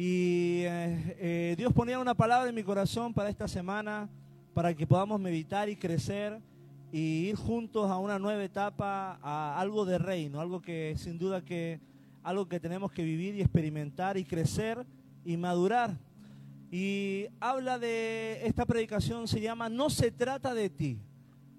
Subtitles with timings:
[0.00, 4.08] Y eh, eh, Dios ponía una palabra en mi corazón para esta semana,
[4.54, 6.38] para que podamos meditar y crecer
[6.92, 11.44] y ir juntos a una nueva etapa, a algo de reino, algo que sin duda
[11.44, 11.80] que
[12.22, 14.86] algo que tenemos que vivir y experimentar y crecer
[15.24, 15.98] y madurar.
[16.70, 21.00] Y habla de esta predicación se llama No se trata de ti,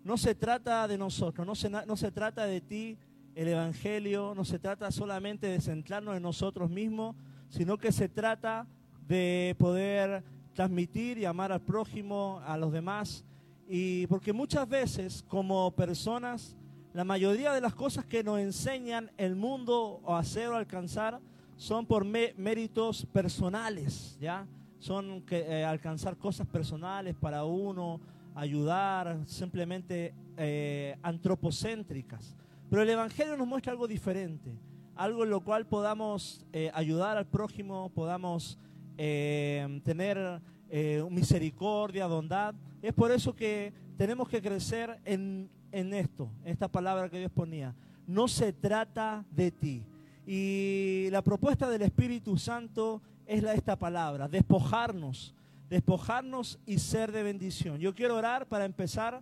[0.06, 2.98] no se trata de nosotros, no se, no se trata de ti
[3.36, 7.18] el evangelio, no se trata solamente de centrarnos en nosotros mismos,
[7.50, 8.68] sino que se trata
[9.08, 10.24] de poder
[10.54, 13.26] transmitir y amar al prójimo, a los demás.
[13.68, 16.56] Y porque muchas veces como personas,
[16.94, 21.20] la mayoría de las cosas que nos enseñan el mundo o hacer o alcanzar
[21.56, 24.48] son por méritos personales, ¿ya?
[24.78, 28.00] Son que, eh, alcanzar cosas personales para uno,
[28.34, 32.36] ayudar, simplemente eh, antropocéntricas.
[32.70, 34.56] Pero el Evangelio nos muestra algo diferente
[35.00, 38.58] algo en lo cual podamos eh, ayudar al prójimo, podamos
[38.98, 42.54] eh, tener eh, misericordia, bondad.
[42.82, 47.74] Es por eso que tenemos que crecer en, en esto, esta palabra que Dios ponía.
[48.08, 49.84] No se trata de ti.
[50.28, 55.34] Y la propuesta del Espíritu Santo es la, esta palabra, despojarnos,
[55.70, 57.80] despojarnos y ser de bendición.
[57.80, 59.22] Yo quiero orar para empezar,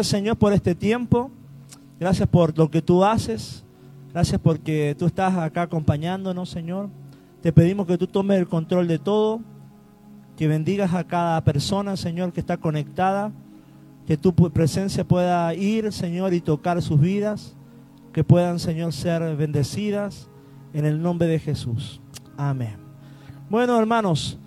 [0.00, 1.30] Señor, por este tiempo.
[2.00, 3.62] Gracias por lo que tú haces.
[4.16, 6.88] Gracias porque tú estás acá acompañándonos, Señor.
[7.42, 9.42] Te pedimos que tú tomes el control de todo,
[10.38, 13.30] que bendigas a cada persona, Señor, que está conectada,
[14.06, 17.54] que tu presencia pueda ir, Señor, y tocar sus vidas,
[18.14, 20.30] que puedan, Señor, ser bendecidas
[20.72, 22.00] en el nombre de Jesús.
[22.38, 22.76] Amén.
[23.50, 24.38] Bueno, hermanos,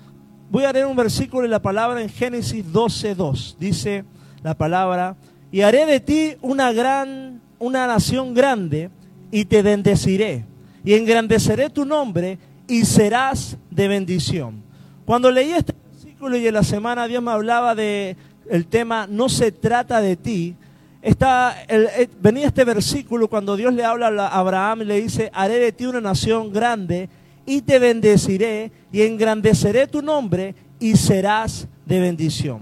[0.49, 3.55] voy a leer un versículo de la palabra en Génesis 12:2.
[3.59, 4.03] Dice
[4.41, 5.15] la palabra,
[5.51, 8.89] "Y haré de ti una gran una nación grande
[9.31, 10.45] y te bendeciré
[10.83, 14.61] y engrandeceré tu nombre y serás de bendición.
[15.05, 18.15] Cuando leí este versículo y en la semana Dios me hablaba de
[18.49, 20.55] el tema no se trata de ti,
[21.01, 25.59] está eh, venía este versículo cuando Dios le habla a Abraham y le dice, haré
[25.59, 27.09] de ti una nación grande
[27.45, 32.61] y te bendeciré y engrandeceré tu nombre y serás de bendición.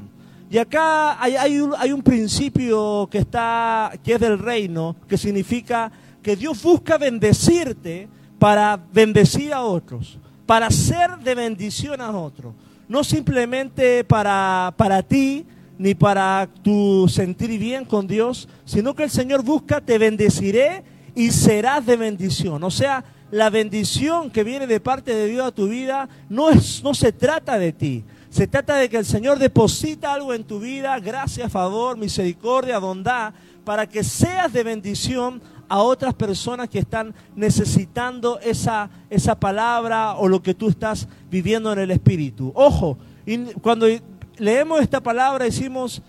[0.50, 5.17] Y acá hay, hay, un, hay un principio que, está, que es del reino, que
[5.17, 5.91] significa
[6.27, 12.53] que Dios busca bendecirte para bendecir a otros, para ser de bendición a otros.
[12.89, 15.45] No simplemente para, para ti,
[15.77, 20.83] ni para tu sentir bien con Dios, sino que el Señor busca, te bendeciré
[21.15, 22.61] y serás de bendición.
[22.61, 26.83] O sea, la bendición que viene de parte de Dios a tu vida no, es,
[26.83, 28.03] no se trata de ti.
[28.29, 33.33] Se trata de que el Señor deposita algo en tu vida, gracia, favor, misericordia, bondad,
[33.63, 40.28] para que seas de bendición a otras personas que están necesitando esa, esa palabra o
[40.28, 42.51] lo que tú estás viviendo en el Espíritu.
[42.55, 42.97] Ojo,
[43.61, 43.88] cuando
[44.38, 46.01] leemos esta palabra decimos,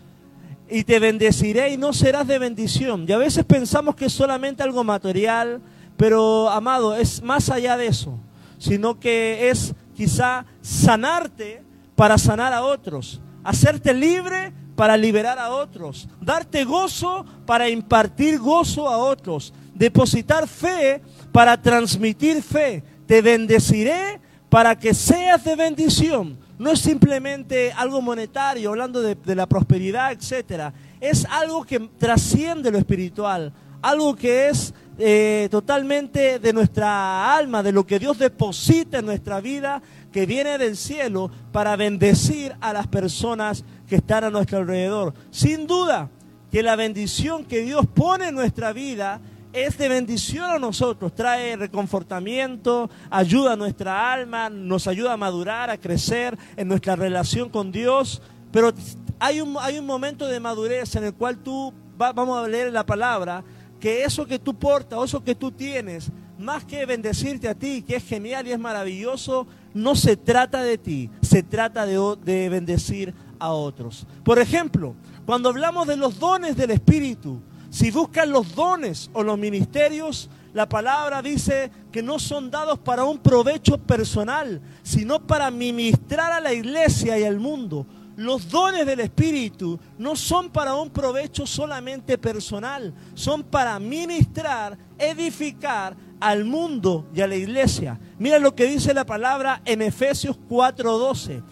[0.71, 3.07] y te bendeciré y no serás de bendición.
[3.09, 5.61] Y a veces pensamos que es solamente algo material,
[5.97, 8.19] pero amado, es más allá de eso,
[8.59, 11.63] sino que es quizá sanarte
[11.97, 18.89] para sanar a otros, hacerte libre para liberar a otros, darte gozo para impartir gozo
[18.89, 21.03] a otros, depositar fe
[21.33, 22.85] para transmitir fe.
[23.05, 26.39] Te bendeciré para que seas de bendición.
[26.61, 30.73] No es simplemente algo monetario, hablando de, la prosperidad, etc.
[31.01, 33.53] Es algo que trasciende lo espiritual,
[33.83, 39.41] algo que es eh, totalmente de nuestra alma, de lo que Dios deposita en nuestra
[39.41, 39.81] vida,
[40.13, 45.15] que viene del cielo para bendecir a las personas que están a nuestro alrededor.
[45.31, 46.11] Sin duda
[46.51, 49.21] que la bendición que Dios pone en nuestra vida
[49.53, 55.71] es de bendición a nosotros, trae reconfortamiento, ayuda a nuestra alma, nos ayuda a madurar,
[55.71, 58.21] a crecer en nuestra relación con Dios,
[58.53, 58.73] pero
[59.19, 62.85] hay un, hay un momento de madurez en el cual tú, vamos a leer la
[62.85, 63.43] palabra,
[63.81, 67.97] que eso que tú portas, eso que tú tienes, más que bendecirte a ti, que
[67.97, 73.15] es genial y es maravilloso, no se trata de ti, se trata de, de bendecir
[73.39, 74.07] a otros.
[74.25, 74.95] Por ejemplo,
[75.27, 80.69] cuando hablamos de los dones del Espíritu, si buscan los dones o los ministerios, la
[80.69, 86.53] palabra dice que no son dados para un provecho personal, sino para ministrar a la
[86.53, 87.87] iglesia y al mundo.
[88.19, 95.97] Los dones del Espíritu no son para un provecho solamente personal, son para ministrar, edificar
[96.19, 97.97] al mundo y a la iglesia.
[98.19, 101.45] Mira lo que dice la palabra en Efesios 4:12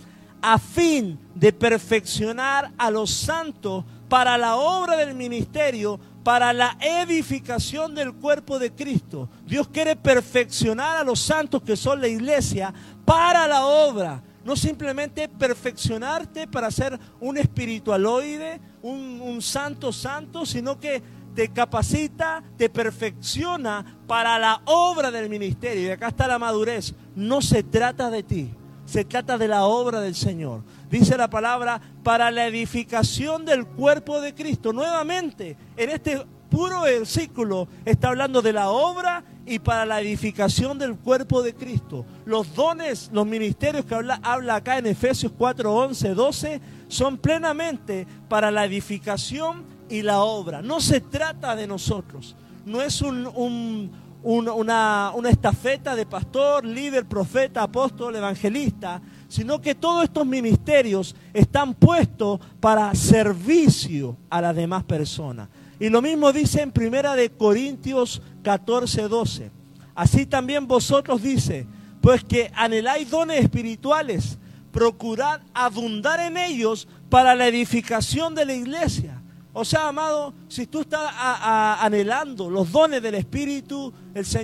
[0.43, 7.95] a fin de perfeccionar a los santos para la obra del ministerio, para la edificación
[7.95, 9.29] del cuerpo de Cristo.
[9.47, 12.75] Dios quiere perfeccionar a los santos que son la iglesia
[13.05, 14.21] para la obra.
[14.47, 21.03] No simplemente perfeccionarte para ser un espiritualoide, un, un santo santo, sino que
[21.35, 25.89] te capacita, te perfecciona para la obra del ministerio.
[25.89, 26.95] Y acá está la madurez.
[27.17, 28.51] No se trata de ti,
[28.85, 30.63] se trata de la obra del Señor.
[30.89, 34.73] Dice la palabra, para la edificación del cuerpo de Cristo.
[34.73, 40.97] Nuevamente, en este puro versículo está hablando de la obra y para la edificación del
[40.97, 42.05] cuerpo de Cristo.
[42.25, 48.51] Los dones, los ministerios que habla, acá en Efesios 4, 11, 12, son plenamente para
[48.51, 50.63] la edificación y la obra.
[50.63, 52.35] No se trata de nosotros.
[52.65, 53.91] No es un,
[54.23, 61.75] una, una estafeta de pastor, líder, profeta, apóstol, evangelista, sino que todos estos ministerios están
[61.75, 65.49] puestos para servicio a las demás personas.
[65.79, 69.51] Y lo mismo dice en Primera de Corintios 14, 12.
[69.95, 71.67] Así también vosotros dice,
[72.01, 74.39] pues que anheláis dones espirituales,
[74.71, 79.23] procurad abundar en ellos para la edificación de la iglesia.
[79.59, 84.37] O sea, amado, si tú estás anhelando los dones del Espíritu, es,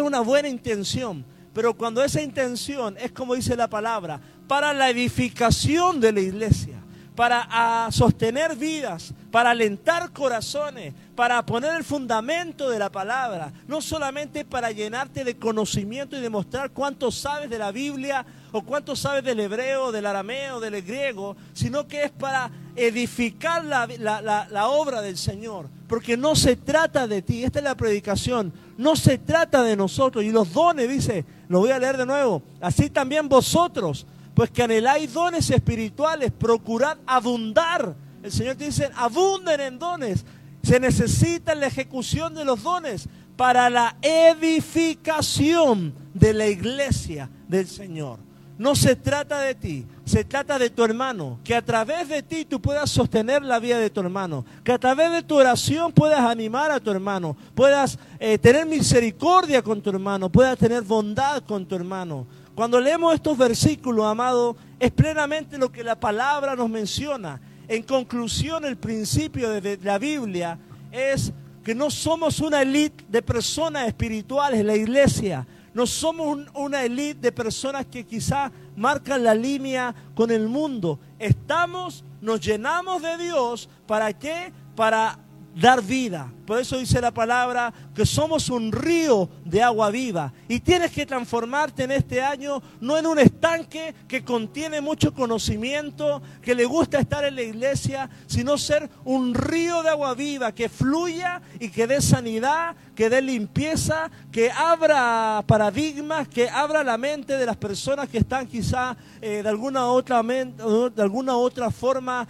[0.00, 1.24] una buena intención.
[1.52, 6.83] Pero cuando esa intención es como dice la palabra, para la edificación de la iglesia,
[7.14, 14.44] para sostener vidas, para alentar corazones, para poner el fundamento de la palabra, no solamente
[14.44, 19.40] para llenarte de conocimiento y demostrar cuánto sabes de la Biblia o cuánto sabes del
[19.40, 25.68] hebreo, del arameo, del griego, sino que es para edificar la, obra del Señor.
[25.88, 30.24] Porque no se trata de ti, esta es la predicación, no se trata de nosotros.
[30.24, 34.62] Y los dones, dice, lo voy a leer de nuevo, así también vosotros, pues que
[34.62, 40.24] anheláis dones espirituales, procurad abundar el Señor te dice, abunden en dones.
[40.62, 48.18] Se necesita la ejecución de los dones para la edificación de la iglesia del Señor.
[48.56, 51.38] No se trata de ti, se trata de tu hermano.
[51.44, 54.46] Que a través de ti tú puedas sostener la vida de tu hermano.
[54.64, 57.36] Que a través de tu oración puedas animar a tu hermano.
[57.54, 60.30] Puedas eh, tener misericordia con tu hermano.
[60.30, 62.26] Puedas tener bondad con tu hermano.
[62.54, 67.40] Cuando leemos estos versículos, amado, es plenamente lo que la palabra nos menciona.
[67.66, 70.58] En conclusión, el principio de la Biblia
[70.92, 71.32] es
[71.64, 75.46] que no somos una élite de personas espirituales la iglesia.
[75.72, 81.00] No somos una élite de personas que quizá marcan la línea con el mundo.
[81.18, 83.68] Estamos, nos llenamos de Dios.
[83.84, 84.52] ¿Para qué?
[84.76, 85.18] Para
[85.54, 86.30] dar vida.
[86.46, 90.32] Por eso dice la palabra que somos un río de agua viva.
[90.48, 96.20] Y tienes que transformarte en este año no en un estanque que contiene mucho conocimiento,
[96.42, 100.68] que le gusta estar en la iglesia, sino ser un río de agua viva que
[100.68, 107.38] fluya y que dé sanidad, que dé limpieza, que abra paradigmas, que abra la mente
[107.38, 112.26] de las personas que están quizá eh, de, alguna otra, de alguna otra forma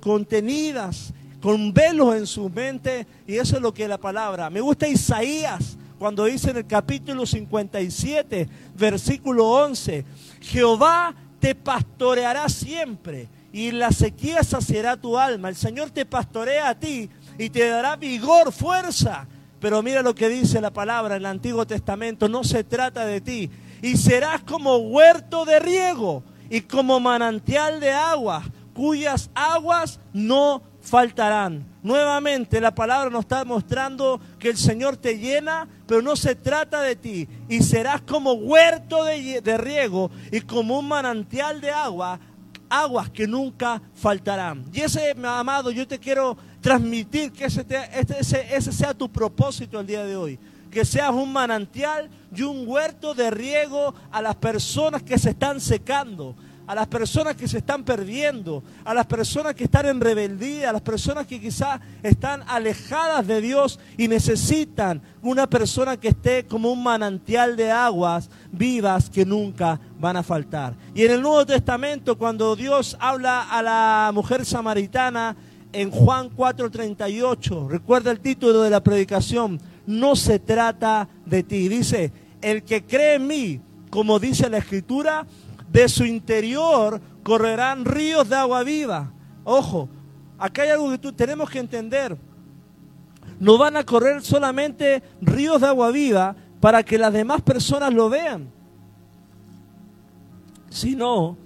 [0.00, 1.14] contenidas
[1.46, 4.50] con velos en su mente, y eso es lo que la palabra.
[4.50, 10.04] Me gusta Isaías cuando dice en el capítulo 57, versículo 11,
[10.40, 15.48] Jehová te pastoreará siempre y la sequía saciará tu alma.
[15.48, 17.08] El Señor te pastorea a ti
[17.38, 19.28] y te dará vigor, fuerza.
[19.60, 23.20] Pero mira lo que dice la palabra en el Antiguo Testamento, no se trata de
[23.20, 23.50] ti.
[23.82, 28.42] Y serás como huerto de riego y como manantial de agua,
[28.74, 31.64] cuyas aguas no faltarán.
[31.82, 36.80] Nuevamente la palabra nos está mostrando que el Señor te llena, pero no se trata
[36.80, 37.28] de ti.
[37.48, 42.20] Y serás como huerto de, riego y como un manantial de agua,
[42.70, 44.64] aguas que nunca faltarán.
[44.72, 47.66] Y ese, amado, yo te quiero transmitir que ese,
[48.18, 50.38] ese, ese sea tu propósito el día de hoy.
[50.70, 55.60] Que seas un manantial y un huerto de riego a las personas que se están
[55.60, 60.70] secando, a las personas que se están perdiendo, a las personas que están en rebeldía,
[60.70, 66.44] a las personas que quizás están alejadas de Dios y necesitan una persona que esté
[66.46, 70.74] como un manantial de aguas vivas que nunca van a faltar.
[70.94, 75.36] Y en el Nuevo Testamento, cuando Dios habla a la mujer samaritana
[75.72, 81.68] en Juan 4:38, recuerda el título de la predicación, no se trata de ti.
[81.68, 85.26] Dice, el que cree en mí, como dice la escritura,
[85.76, 89.12] de su interior correrán ríos de agua viva.
[89.44, 89.90] Ojo,
[90.38, 92.16] acá hay algo que tú tenemos que entender.
[93.38, 98.08] No van a correr solamente ríos de agua viva para que las demás personas lo
[98.08, 98.48] vean,
[100.70, 101.36] sino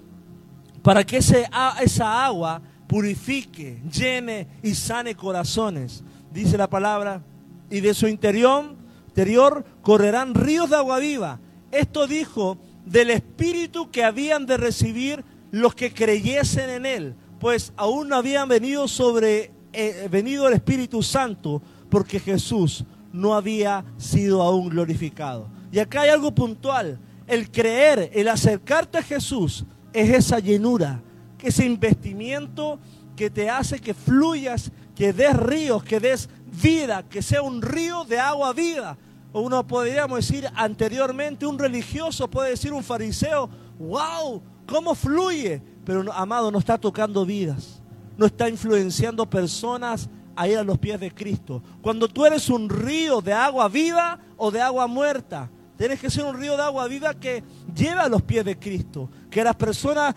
[0.81, 1.49] para que ese,
[1.81, 6.05] esa agua purifique, llene y sane corazones.
[6.31, 7.21] Dice la palabra,
[7.69, 8.75] y de su interior,
[9.07, 11.37] interior correrán ríos de agua viva.
[11.69, 18.09] Esto dijo del Espíritu que habían de recibir los que creyesen en Él, pues aún
[18.09, 22.83] no habían venido sobre eh, venido el Espíritu Santo, porque Jesús
[23.13, 25.47] no había sido aún glorificado.
[25.71, 26.99] Y acá hay algo puntual.
[27.25, 31.01] El creer, el acercarte a Jesús es esa llenura,
[31.41, 32.79] ese investimiento
[33.15, 36.29] que te hace que fluyas, que des ríos, que des
[36.61, 38.97] vida, que sea un río de agua viva.
[39.33, 45.61] Uno podríamos decir anteriormente, un religioso puede decir un fariseo, wow, ¿cómo fluye?
[45.85, 47.81] Pero amado, no está tocando vidas,
[48.17, 51.63] no está influenciando personas a ir a los pies de Cristo.
[51.81, 56.25] Cuando tú eres un río de agua viva o de agua muerta, tienes que ser
[56.25, 57.43] un río de agua viva que
[57.75, 59.09] lleve a los pies de Cristo.
[59.29, 60.13] Que las personas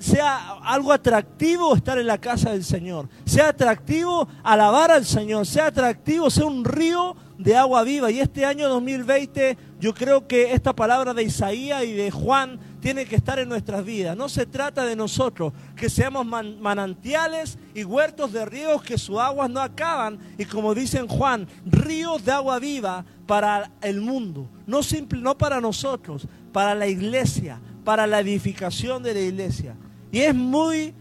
[0.00, 3.08] sea algo atractivo estar en la casa del Señor.
[3.24, 5.46] Sea atractivo alabar al Señor.
[5.46, 8.10] Sea atractivo ser un río de agua viva.
[8.10, 13.04] Y este año 2020 yo creo que esta palabra de Isaías y de Juan tiene
[13.04, 14.16] que estar en nuestras vidas.
[14.16, 19.50] No se trata de nosotros, que seamos manantiales y huertos de ríos que sus aguas
[19.50, 20.18] no acaban.
[20.38, 24.48] Y como dice Juan, ríos de agua viva para el mundo.
[24.66, 29.76] No, simple, no para nosotros, para la iglesia, para la edificación de la iglesia.
[30.10, 30.94] Y es muy,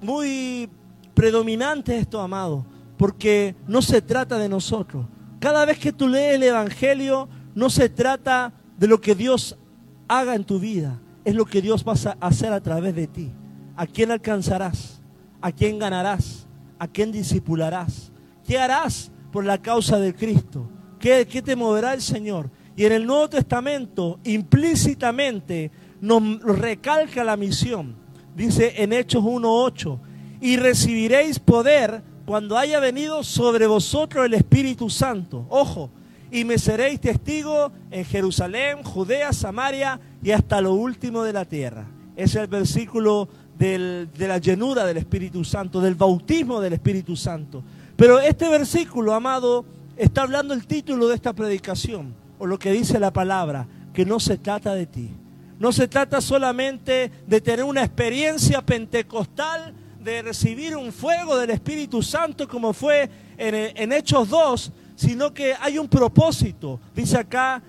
[0.00, 0.68] muy
[1.14, 2.64] predominante esto, amado,
[2.96, 5.06] porque no se trata de nosotros.
[5.40, 9.58] Cada vez que tú lees el Evangelio, no se trata de lo que Dios
[10.06, 13.30] haga en tu vida es lo que Dios va a hacer a través de ti.
[13.76, 15.00] ¿A quién alcanzarás?
[15.40, 16.46] ¿A quién ganarás?
[16.78, 18.10] ¿A quién disipularás?
[18.46, 20.68] ¿Qué harás por la causa de Cristo?
[20.98, 22.50] ¿Qué, ¿Qué, te moverá el Señor?
[22.76, 25.70] Y en el Nuevo Testamento, implícitamente,
[26.00, 27.96] nos recalca la misión.
[28.34, 29.98] Dice en Hechos 1.8,
[30.40, 35.46] y recibiréis poder cuando haya venido sobre vosotros el Espíritu Santo.
[35.48, 35.90] Ojo,
[36.30, 41.88] y me seréis testigo en Jerusalén, Judea, Samaria y hasta lo último de la tierra.
[42.14, 47.64] Es el versículo de la llenura del Espíritu Santo, del bautismo del Espíritu Santo.
[47.96, 49.64] Pero este versículo, amado,
[49.96, 54.20] está hablando el título de esta predicación, o lo que dice la palabra, que no
[54.20, 55.10] se trata de ti.
[55.58, 62.02] No se trata solamente de tener una experiencia pentecostal, de recibir un fuego del Espíritu
[62.02, 66.80] Santo como fue en, en Hechos 2, sino que hay un propósito.
[66.94, 67.62] Dice acá,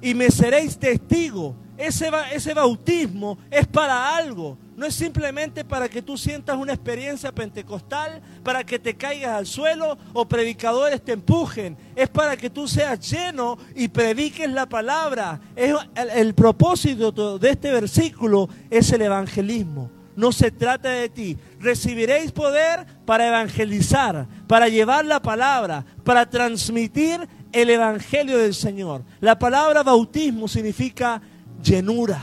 [0.00, 1.54] y me seréis testigo.
[1.76, 4.58] Ese, ese bautismo es para algo.
[4.76, 9.46] No es simplemente para que tú sientas una experiencia pentecostal, para que te caigas al
[9.46, 11.76] suelo o predicadores te empujen.
[11.94, 15.40] Es para que tú seas lleno y prediques la palabra.
[15.56, 21.38] El propósito de este versículo es el evangelismo no se trata de ti.
[21.60, 27.20] Recibiréis poder para evangelizar, para llevar la palabra, para transmitir
[27.52, 29.04] el evangelio del Señor.
[29.20, 31.22] La palabra bautismo significa
[31.62, 32.20] llenura,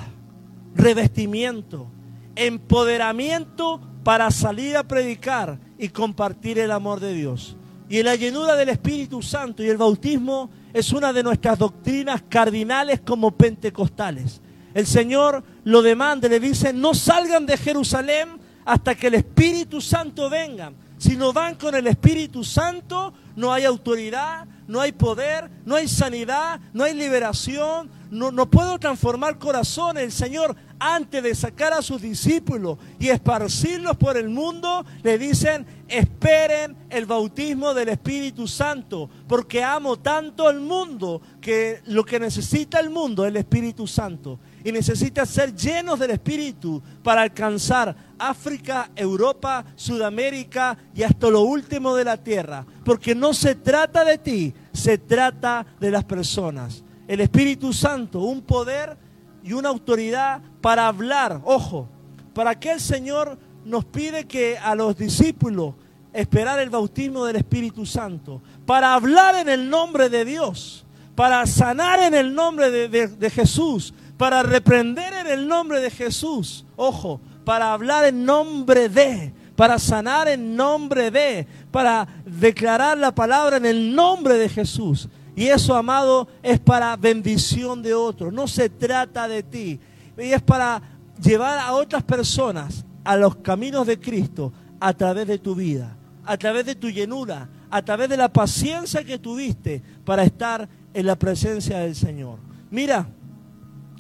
[0.76, 1.88] revestimiento,
[2.36, 7.56] empoderamiento para salir a predicar y compartir el amor de Dios.
[7.88, 13.00] Y la llenura del Espíritu Santo y el bautismo es una de nuestras doctrinas cardinales
[13.00, 14.42] como pentecostales.
[14.76, 20.30] El Señor lo demanda, le dice, no salgan de Jerusalén hasta que el Espíritu Santo
[20.30, 20.74] venga.
[20.98, 25.88] Si no van con el Espíritu Santo, no hay autoridad, no hay poder, no hay
[25.88, 30.04] sanidad, no hay liberación, no, no puedo transformar corazones.
[30.04, 35.66] El Señor, antes de sacar a sus discípulos y esparcirlos por el mundo, le dicen,
[35.88, 42.82] esperen el bautismo del Espíritu Santo, porque amo tanto al mundo que lo que necesita
[42.82, 48.90] el mundo es el Espíritu Santo y necesitas ser llenos del Espíritu para alcanzar África,
[48.96, 52.66] Europa, Sudamérica y hasta lo último de la tierra.
[52.84, 56.84] Porque no se trata de ti, se trata de las personas.
[57.08, 58.98] El Espíritu Santo, un poder
[59.44, 61.42] y una autoridad para hablar.
[61.44, 61.88] Ojo,
[62.34, 65.76] ¿para qué el Señor nos pide que a los discípulos
[66.12, 68.42] esperar el bautismo del Espíritu Santo?
[68.66, 73.94] Para hablar en el nombre de Dios, para sanar en el nombre de, de Jesús,
[74.18, 76.66] para reprender en el nombre de Jesús.
[76.76, 83.58] Ojo, para hablar en nombre de, para sanar en nombre de, para declarar la palabra
[83.58, 85.10] en el nombre de Jesús.
[85.36, 88.32] Y eso, amado, es para bendición de otros.
[88.32, 89.80] No se trata de ti.
[90.18, 90.82] Y es para
[91.22, 95.96] llevar a otras personas a los caminos de Cristo a través de tu vida,
[96.26, 101.06] a través de tu llenura, a través de la paciencia que tuviste para estar en
[101.06, 102.40] la presencia del Señor.
[102.72, 103.08] Mira,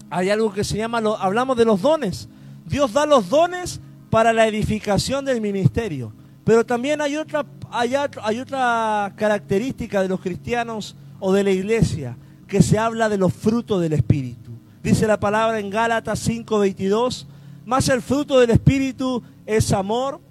[0.09, 2.29] hay algo que se llama, hablamos de los dones.
[2.65, 6.13] Dios da los dones para la edificación del ministerio.
[6.43, 12.17] Pero también hay otra, hay, hay otra característica de los cristianos o de la iglesia,
[12.47, 14.51] que se habla de los frutos del Espíritu.
[14.83, 17.25] Dice la palabra en Gálatas 5:22,
[17.65, 20.21] más el fruto del Espíritu es amor,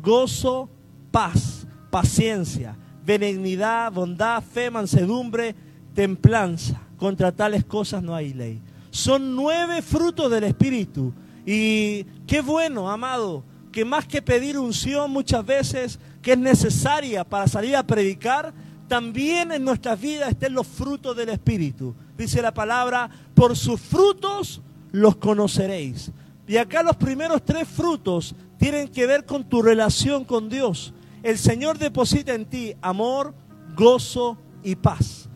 [0.00, 0.70] gozo,
[1.10, 5.54] paz, paciencia, benignidad, bondad, fe, mansedumbre,
[5.94, 6.80] templanza.
[6.96, 8.62] Contra tales cosas no hay ley.
[8.98, 11.14] Son nueve frutos del Espíritu.
[11.46, 17.46] Y qué bueno, amado, que más que pedir unción muchas veces que es necesaria para
[17.46, 18.52] salir a predicar,
[18.88, 21.94] también en nuestras vidas estén los frutos del Espíritu.
[22.16, 26.10] Dice la palabra, por sus frutos los conoceréis.
[26.48, 30.92] Y acá los primeros tres frutos tienen que ver con tu relación con Dios.
[31.22, 33.32] El Señor deposita en ti amor,
[33.76, 35.28] gozo y paz.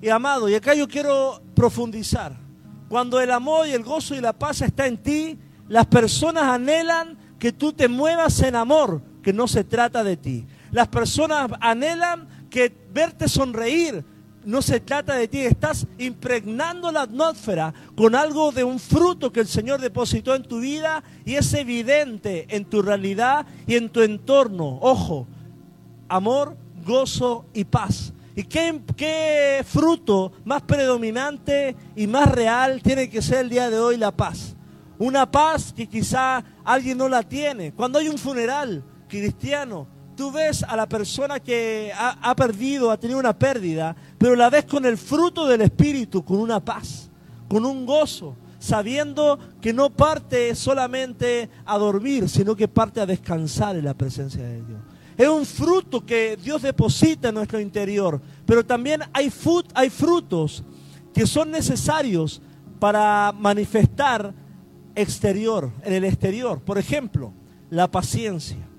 [0.00, 2.49] Y amado, y acá yo quiero profundizar.
[2.90, 7.16] Cuando el amor y el gozo y la paz está en ti, las personas anhelan
[7.38, 10.44] que tú te muevas en amor, que no se trata de ti.
[10.72, 14.04] Las personas anhelan que verte sonreír,
[14.44, 19.38] no se trata de ti, estás impregnando la atmósfera con algo de un fruto que
[19.38, 24.00] el Señor depositó en tu vida y es evidente en tu realidad y en tu
[24.00, 24.80] entorno.
[24.80, 25.28] Ojo,
[26.08, 28.12] amor, gozo y paz.
[28.40, 33.98] ¿Y qué, fruto más predominante y más real tiene que ser el día de hoy
[33.98, 34.56] la paz?
[34.98, 37.74] Una paz que quizá alguien no la tiene.
[37.74, 43.20] Cuando hay un funeral cristiano, tú ves a la persona que ha, perdido, ha tenido
[43.20, 47.10] una pérdida, pero la ves con el fruto del Espíritu, con una paz,
[47.46, 53.76] con un gozo, sabiendo que no parte solamente a dormir, sino que parte a descansar
[53.76, 54.80] en la presencia de Dios.
[55.20, 59.30] Es un fruto que Dios deposita en nuestro interior, pero también hay,
[59.74, 60.64] hay frutos
[61.12, 62.40] que son necesarios
[62.78, 64.32] para manifestar
[64.94, 66.60] exterior, en el exterior.
[66.60, 67.34] Por ejemplo,
[67.68, 68.70] la paciencia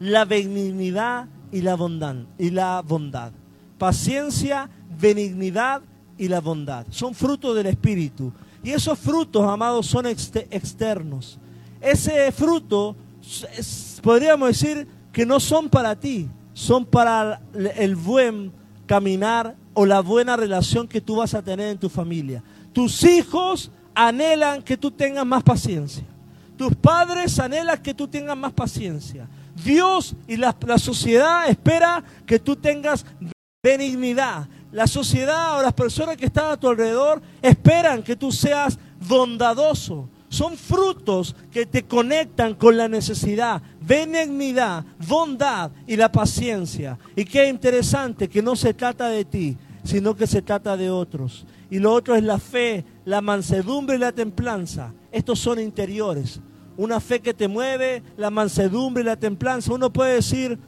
[0.00, 2.16] la benignidad y la bondad.
[2.38, 3.32] Y la bondad.
[3.78, 5.82] Paciencia, benignidad
[6.16, 6.86] y la bondad.
[6.90, 8.32] Son frutos del Espíritu.
[8.62, 11.38] Y esos frutos, amados, son externos.
[11.80, 12.96] Ese fruto,
[14.02, 14.86] podríamos decir
[15.18, 17.42] que no son para ti, son para
[17.74, 18.52] el buen
[18.86, 22.40] caminar o la buena relación que tú vas a tener en tu familia.
[22.72, 26.04] Tus hijos anhelan que tú tengas más paciencia.
[26.56, 29.28] Tus padres anhelan que tú tengas más paciencia.
[29.56, 33.04] Dios y la, sociedad espera que tú tengas
[33.60, 34.46] benignidad.
[34.70, 40.08] La sociedad o las personas que están a tu alrededor esperan que tú seas bondadoso.
[40.28, 46.98] Son frutos que te conectan con la necesidad, benignidad, bondad y la paciencia.
[47.16, 51.46] Y qué interesante que no se trata de ti, sino que se trata de otros.
[51.70, 54.92] Y lo otro es la fe, la mansedumbre y la templanza.
[55.10, 56.40] Estos son interiores
[56.78, 59.74] una fe que te mueve, la mansedumbre y la templanza.
[59.74, 60.58] Uno puede decir,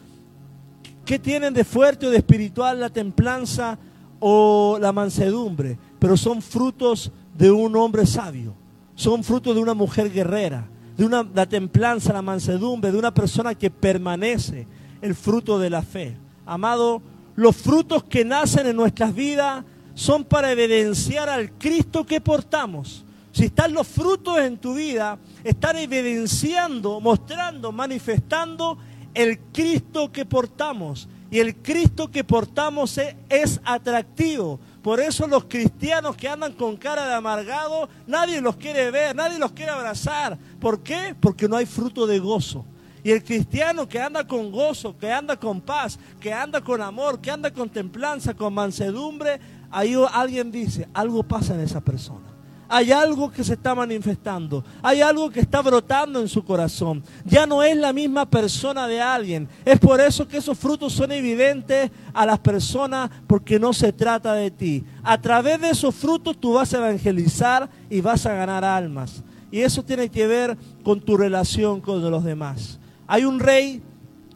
[1.07, 3.79] ¿qué tienen de fuerte o de espiritual la templanza
[4.19, 5.79] o la mansedumbre?
[6.01, 8.55] Pero son frutos de un hombre sabio,
[9.01, 13.55] son frutos de una mujer guerrera, de una, la templanza, la mansedumbre, de una persona
[13.55, 14.67] que permanece
[15.01, 16.19] el fruto de la fe.
[16.45, 17.01] Amado,
[17.35, 23.07] los frutos que nacen en nuestras vidas son para evidenciar al Cristo que portamos.
[23.33, 28.77] Si están los frutos en tu vida, están evidenciando, mostrando, manifestando
[29.15, 31.09] el Cristo que portamos.
[31.31, 34.61] Y el Cristo que portamos es, atractivo.
[34.83, 39.39] Por eso los cristianos que andan con cara de amargado, nadie los quiere ver, nadie
[39.39, 40.39] los quiere abrazar.
[40.59, 41.15] ¿Por qué?
[41.21, 42.65] Porque no hay fruto de gozo.
[43.03, 47.21] Y el cristiano que anda con gozo, que anda con paz, que anda con amor,
[47.21, 49.41] que anda con templanza, con mansedumbre,
[49.71, 52.30] ahí alguien dice, algo pasa en esa persona
[52.73, 57.03] hay algo que se está manifestando, hay algo que está brotando en su corazón.
[57.25, 59.49] Ya no es la misma persona de alguien.
[59.65, 64.35] Es por eso que esos frutos son evidentes a las personas porque no se trata
[64.35, 64.85] de ti.
[65.03, 69.25] A través de esos frutos tú vas a evangelizar y vas a ganar almas.
[69.51, 72.79] Y eso tiene que ver con tu relación con los demás.
[73.09, 73.83] Hay un rey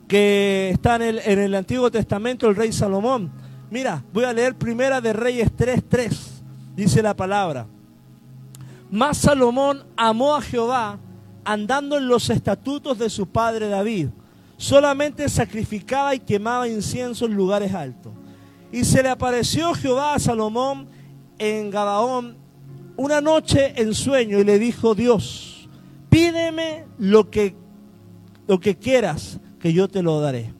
[0.08, 3.30] que está en el, Antiguo Testamento, el rey Salomón.
[3.70, 6.16] Mira, voy a leer Primera de Reyes 3.3.
[6.74, 7.68] Dice la palabra.
[8.94, 11.00] Mas Salomón amó a Jehová
[11.44, 14.10] andando en los estatutos de su padre David.
[14.56, 18.12] Solamente sacrificaba y quemaba incienso en lugares altos.
[18.70, 20.86] Y se le apareció Jehová a Salomón
[21.40, 22.36] en Gabaón
[22.96, 25.68] una noche en sueño y le dijo, Dios,
[26.08, 27.56] pídeme lo que,
[28.46, 30.54] lo que quieras, que yo te lo daré.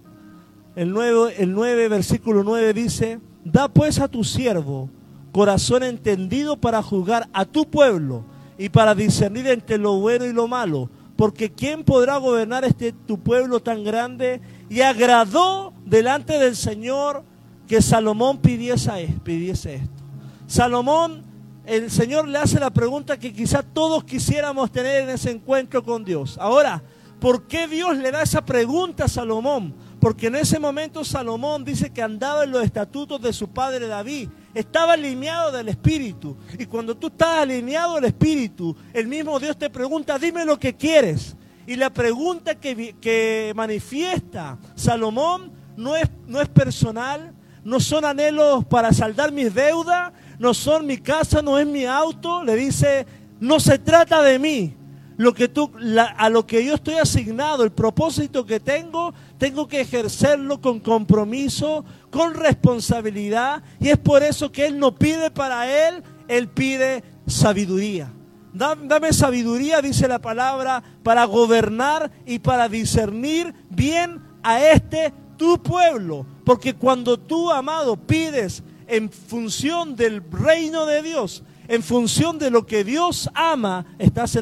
[0.75, 4.91] El 9, el 9, versículo 9 dice, da pues a tu siervo
[5.35, 8.25] corazón entendido para juzgar a tu pueblo
[8.57, 10.89] y para discernir entre lo bueno y lo malo.
[11.17, 14.41] Porque ¿quién podrá gobernar este tu pueblo tan grande?
[14.71, 17.25] Y agradó delante del Señor
[17.67, 20.05] que Salomón pidiese, pidiese esto.
[20.47, 21.25] Salomón
[21.67, 26.05] el Señor le hace la pregunta que quizá todos quisiéramos tener en ese encuentro con
[26.05, 26.39] Dios.
[26.39, 26.81] Ahora,
[27.19, 29.75] ¿por qué Dios le da esa pregunta a Salomón?
[30.05, 34.29] Porque en ese momento Salomón dice que andaba en los estatutos de su padre David.
[34.53, 36.37] Estaba alineado del Espíritu.
[36.59, 40.77] Y cuando tú estás alineado del Espíritu, el mismo Dios te pregunta, dime lo que
[40.77, 41.35] quieres.
[41.67, 47.33] Y la pregunta que, que manifiesta Salomón no es, no es personal,
[47.65, 52.45] no son anhelos para saldar mis deudas, no son mi casa, no es mi auto.
[52.45, 53.07] Le dice,
[53.41, 54.77] no se trata de mí.
[55.17, 55.71] Lo que tú,
[56.17, 61.85] a lo que yo estoy asignado, el propósito que tengo, tengo que ejercerlo con compromiso,
[62.11, 63.63] con responsabilidad.
[63.81, 68.11] Y es por eso que Él no pide para Él, Él pide sabiduría.
[68.53, 76.25] Dame sabiduría, dice la palabra, para gobernar y para discernir bien a este tu pueblo.
[76.45, 82.67] Porque cuando tú, amado, pides en función del reino de Dios, en función de lo
[82.67, 84.39] que Dios ama, estás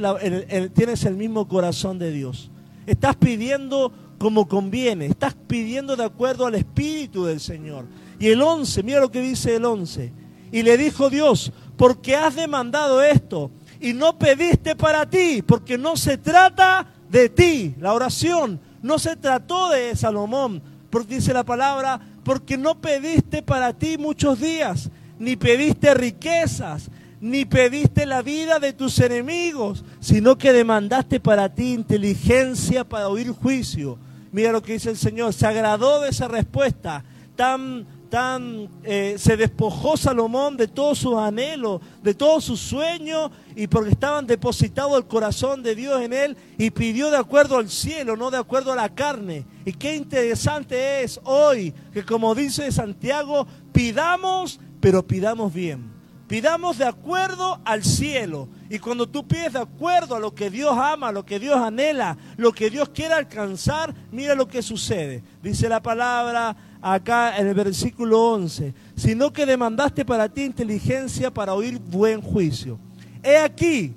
[0.75, 2.51] tienes el mismo corazón de Dios.
[2.87, 7.87] Estás pidiendo como conviene, estás pidiendo de acuerdo al Espíritu del Señor.
[8.19, 10.13] Y el 11, mira lo que dice el 11.
[10.53, 15.97] Y le dijo Dios, porque has demandado esto y no pediste para ti, porque no
[15.97, 17.75] se trata de ti.
[17.81, 23.73] La oración no se trató de Salomón, porque dice la palabra, porque no pediste para
[23.73, 26.91] ti muchos días, ni pediste riquezas,
[27.23, 33.31] ni pediste la vida de tus enemigos, sino que demandaste para ti inteligencia para oír
[33.31, 33.97] juicio.
[34.33, 37.05] Mira lo que dice el Señor, se agradó de esa respuesta
[37.37, 43.69] tan tan, eh, se despojó Salomón de todos sus anhelos, de todos sus sueños, y
[43.69, 48.15] porque estaban depositados el corazón de Dios en él, y pidió de acuerdo al cielo,
[48.15, 49.47] no de acuerdo a la carne.
[49.65, 55.92] Y qué interesante es hoy que como dice Santiago, pidamos, pero pidamos bien.
[56.33, 58.49] Pidamos de acuerdo al cielo.
[58.71, 62.17] Y cuando tú pides de acuerdo a lo que Dios ama, lo que Dios anhela,
[62.39, 65.23] lo que Dios quiere alcanzar, mira lo que sucede.
[65.43, 71.53] Dice la palabra acá en el versículo 11, sino que demandaste para ti inteligencia para
[71.53, 72.79] oír buen juicio.
[73.23, 73.95] He aquí,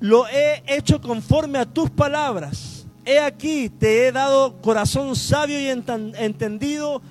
[0.00, 2.86] lo he hecho conforme a tus palabras.
[3.04, 7.02] He aquí, te he dado corazón sabio y entendido,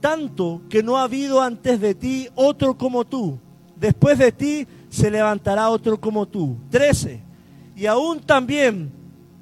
[0.00, 3.38] tanto, que no ha habido antes de ti otro como tú.
[3.76, 6.56] Después de ti se levantará otro como tú.
[6.70, 7.20] 13.
[7.76, 8.90] Y aún también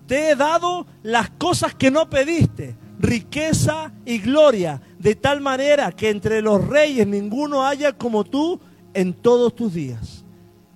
[0.07, 6.11] te he dado las cosas que no pediste riqueza y gloria, de tal manera que
[6.11, 8.61] entre los reyes ninguno haya como tú
[8.93, 10.25] en todos tus días.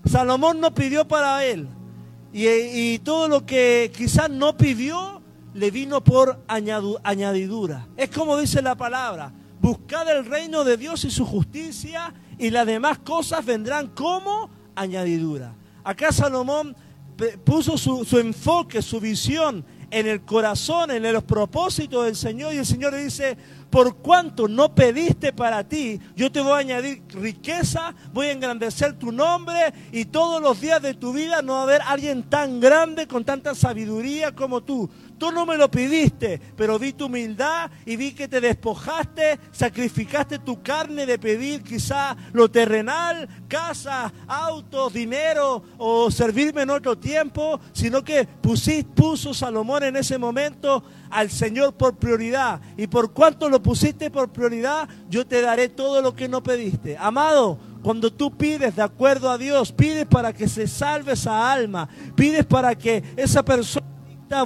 [0.04, 1.68] Salomón no pidió para él,
[2.32, 5.21] y, todo lo que quizás no pidió,
[5.54, 7.88] le vino por añadidura.
[7.96, 12.66] Es como dice la palabra, buscad el reino de Dios y su justicia, y las
[12.66, 15.54] demás cosas vendrán como añadidura.
[15.84, 16.74] Acá Salomón
[17.44, 22.54] puso su, enfoque, su visión en el corazón, en los propósitos del Señor.
[22.54, 23.36] Y el Señor le dice,
[23.72, 28.98] por cuanto no pediste para ti, yo te voy a añadir riqueza, voy a engrandecer
[28.98, 32.60] tu nombre y todos los días de tu vida no va a haber alguien tan
[32.60, 34.90] grande con tanta sabiduría como tú.
[35.16, 40.40] Tú no me lo pidiste, pero vi tu humildad y vi que te despojaste, sacrificaste
[40.40, 47.60] tu carne de pedir quizá lo terrenal, casa, autos, dinero o servirme en otro tiempo,
[47.72, 52.60] sino que pusiste, puso Salomón en ese momento al Señor por prioridad.
[52.76, 56.96] Y por cuanto lo pusiste por prioridad, yo te daré todo lo que no pediste.
[56.98, 61.88] Amado, cuando tú pides de acuerdo a Dios, pides para que se salve esa alma,
[62.14, 63.86] pides para que esa persona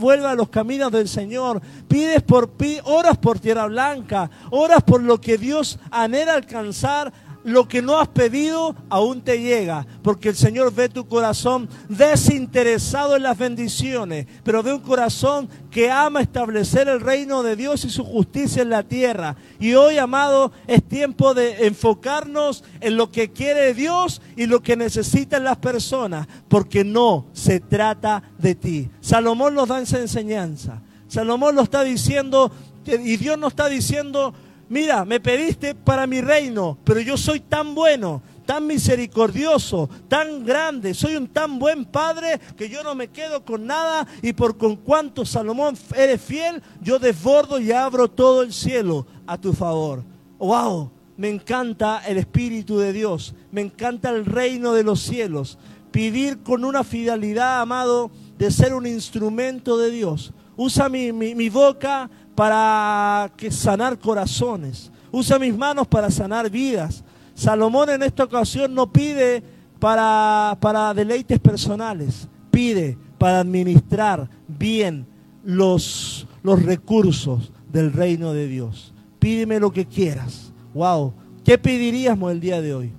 [0.01, 1.63] vuelva a los caminos del Señor.
[1.87, 2.51] Pides por
[2.85, 7.13] oras por tierra blanca, oras por lo que Dios anhela alcanzar.
[7.47, 13.15] Lo que no has pedido aún te llega, porque el Señor ve tu corazón desinteresado
[13.15, 17.91] en las bendiciones, pero ve un corazón que ama establecer el reino de Dios y
[17.91, 19.37] su justicia en la tierra.
[19.61, 24.77] Y hoy, amado, es tiempo de enfocarnos en lo que quiere Dios y lo que
[24.77, 28.91] necesitan las personas, porque no se trata de ti.
[29.01, 30.83] Salomón nos da esa enseñanza.
[31.07, 32.51] Salomón lo está diciendo
[32.87, 34.35] y Dios nos está diciendo,
[34.69, 40.95] mira, me pediste para mi reino, pero yo soy tan bueno tan misericordioso, tan grande,
[40.95, 44.77] soy un tan buen padre que yo no me quedo con nada y por con
[44.77, 50.03] cuanto Salomón eres fiel, yo desbordo y abro todo el cielo a tu favor.
[50.39, 50.93] ¡Wow!
[51.17, 55.59] Me encanta el Espíritu de Dios, me encanta el reino de los cielos.
[55.91, 60.33] Pedir con una fidelidad, amado, de ser un instrumento de Dios.
[60.57, 64.93] Usa mi, mi boca para que sanar corazones.
[65.11, 67.03] Usa mis manos para sanar vidas.
[67.35, 69.43] Salomón en esta ocasión no pide
[69.81, 75.07] para, para deleites personales, pide para administrar bien
[75.43, 78.93] los, los recursos del reino de Dios.
[79.19, 80.53] Pídeme lo que quieras.
[80.75, 81.15] Wow.
[81.43, 82.93] ¿Qué pediríamos el día de hoy?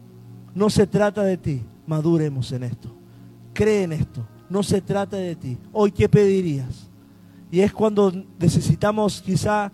[0.56, 1.62] No se trata de ti.
[1.86, 2.90] Maduremos en esto.
[3.54, 4.28] Cree en esto.
[4.50, 5.58] No se trata de ti.
[5.72, 6.87] Hoy, ¿qué pedirías?
[7.52, 9.72] Y es cuando necesitamos quizá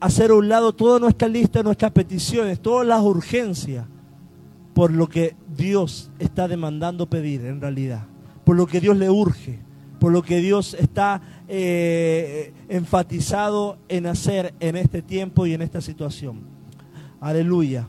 [0.00, 3.86] hacer a un lado toda nuestra lista, nuestras peticiones, todas las urgencias,
[4.74, 8.04] por lo que Dios está demandando pedir en realidad,
[8.44, 9.58] por lo que Dios le urge,
[9.98, 15.80] por lo que Dios está eh, enfatizado en hacer en este tiempo y en esta
[15.80, 16.40] situación.
[17.20, 17.88] Aleluya.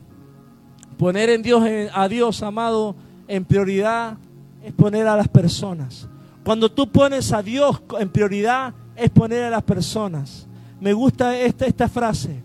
[0.96, 2.96] Poner en Dios, a Dios, amado,
[3.28, 4.16] en prioridad
[4.64, 6.08] es poner a las personas.
[6.44, 10.46] Cuando tú pones a Dios en prioridad es poner a las personas.
[10.80, 12.42] Me gusta esta, esta frase,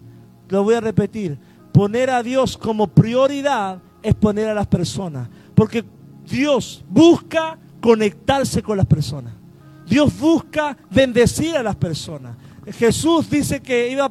[0.50, 1.38] lo voy a repetir.
[1.72, 5.28] Poner a Dios como prioridad es poner a las personas.
[5.56, 5.84] Porque
[6.26, 9.34] Dios busca conectarse con las personas.
[9.86, 12.36] Dios busca bendecir a las personas.
[12.78, 14.10] Jesús dice que iba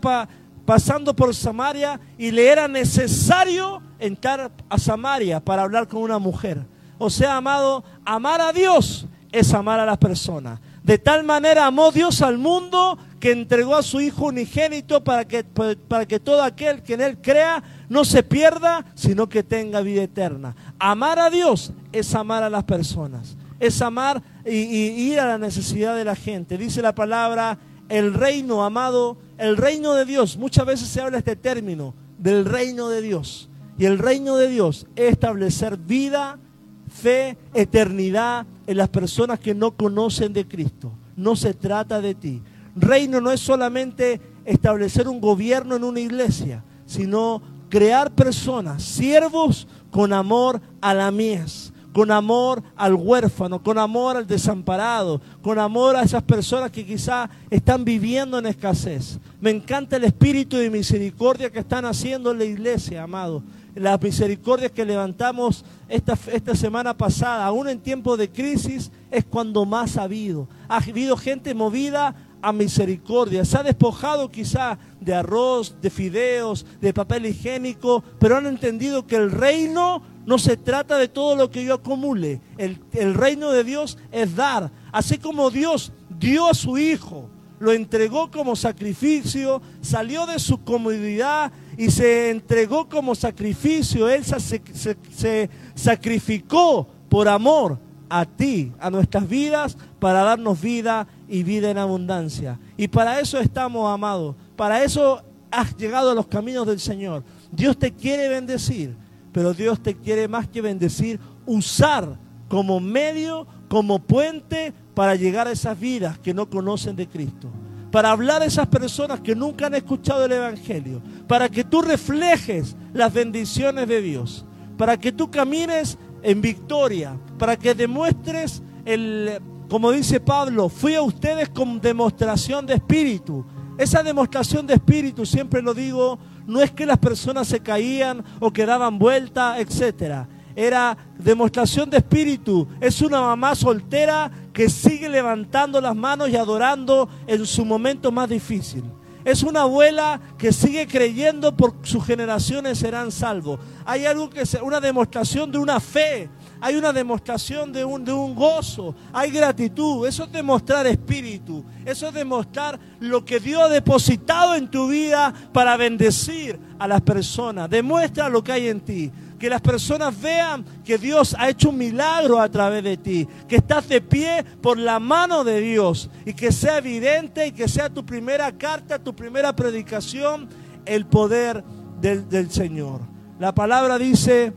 [0.66, 6.66] pasando por Samaria y le era necesario entrar a Samaria para hablar con una mujer.
[6.98, 10.60] O sea, amado, amar a Dios es amar a las personas.
[10.82, 15.44] De tal manera amó Dios al mundo que entregó a su Hijo unigénito para que,
[15.44, 20.02] para que todo aquel que en Él crea no se pierda, sino que tenga vida
[20.02, 20.56] eterna.
[20.80, 25.94] Amar a Dios es amar a las personas, es amar y, ir a la necesidad
[25.94, 26.58] de la gente.
[26.58, 30.36] Dice la palabra, el reino, amado, el reino de Dios.
[30.36, 33.48] Muchas veces se habla este término, del reino de Dios.
[33.78, 36.40] Y el reino de Dios es establecer vida,
[36.88, 40.92] fe, eternidad en las personas que no conocen de Cristo.
[41.16, 42.42] No se trata de ti.
[42.74, 50.12] Reino no es solamente establecer un gobierno en una iglesia, sino crear personas, siervos con
[50.12, 56.02] amor a la mies, con amor al huérfano, con amor al desamparado, con amor a
[56.02, 59.18] esas personas que quizá están viviendo en escasez.
[59.40, 63.42] Me encanta el espíritu de misericordia que están haciendo en la iglesia, amado.
[63.74, 69.64] Las misericordias que levantamos esta, esta semana pasada, aún en tiempo de crisis, es cuando
[69.64, 70.48] más ha habido.
[70.68, 73.44] Ha habido gente movida a misericordia.
[73.44, 79.16] Se ha despojado quizá de arroz, de fideos, de papel higiénico, pero han entendido que
[79.16, 82.40] el reino no se trata de todo lo que yo acumule.
[82.58, 84.70] El, el reino de Dios es dar.
[84.90, 91.52] Así como Dios dio a su Hijo, lo entregó como sacrificio, salió de su comodidad
[91.76, 94.08] y se entregó como sacrificio.
[94.08, 101.70] Él se, sacrificó por amor a ti, a nuestras vidas, para darnos vida y vida
[101.70, 102.58] en abundancia.
[102.76, 104.36] Y para eso estamos, amados.
[104.56, 107.24] Para eso has llegado a los caminos del Señor.
[107.50, 108.96] Dios te quiere bendecir,
[109.32, 115.52] pero Dios te quiere más que bendecir, usar como medio, como puente para llegar a
[115.52, 117.48] esas vidas que no conocen de Cristo.
[117.92, 121.00] Para hablar a esas personas que nunca han escuchado el Evangelio.
[121.28, 124.44] Para que tú reflejes las bendiciones de Dios.
[124.76, 127.16] Para que tú camines en victoria.
[127.38, 129.40] Para que demuestres el
[129.72, 133.42] como dice Pablo, fui a ustedes con demostración de espíritu.
[133.78, 138.52] Esa demostración de espíritu, siempre lo digo, no es que las personas se caían o
[138.52, 140.26] que daban vuelta, etc.
[140.54, 142.68] Era demostración de espíritu.
[142.82, 148.28] Es una mamá soltera que sigue levantando las manos y adorando en su momento más
[148.28, 148.84] difícil.
[149.24, 153.60] Es una abuela que sigue creyendo por sus generaciones serán salvos.
[153.84, 156.28] Hay algo que es una demostración de una fe
[156.64, 162.06] hay una demostración de un, de un gozo, hay gratitud, eso es demostrar espíritu, eso
[162.06, 167.68] es demostrar lo que Dios ha depositado en tu vida para bendecir a las personas,
[167.68, 169.10] demuestra lo que hay en ti.
[169.42, 173.56] Que las personas vean que Dios ha hecho un milagro a través de ti, que
[173.56, 177.90] estás de pie por la mano de Dios y que sea evidente y que sea
[177.90, 180.48] tu primera carta, tu primera predicación,
[180.86, 181.64] el poder
[182.00, 183.00] del, del Señor.
[183.40, 184.52] La palabra dice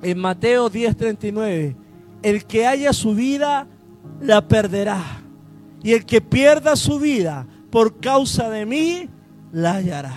[0.00, 1.74] en Mateo 10:39,
[2.22, 3.66] el que haya su vida,
[4.20, 5.02] la perderá.
[5.82, 9.08] Y el que pierda su vida por causa de mí,
[9.50, 10.14] la hallará.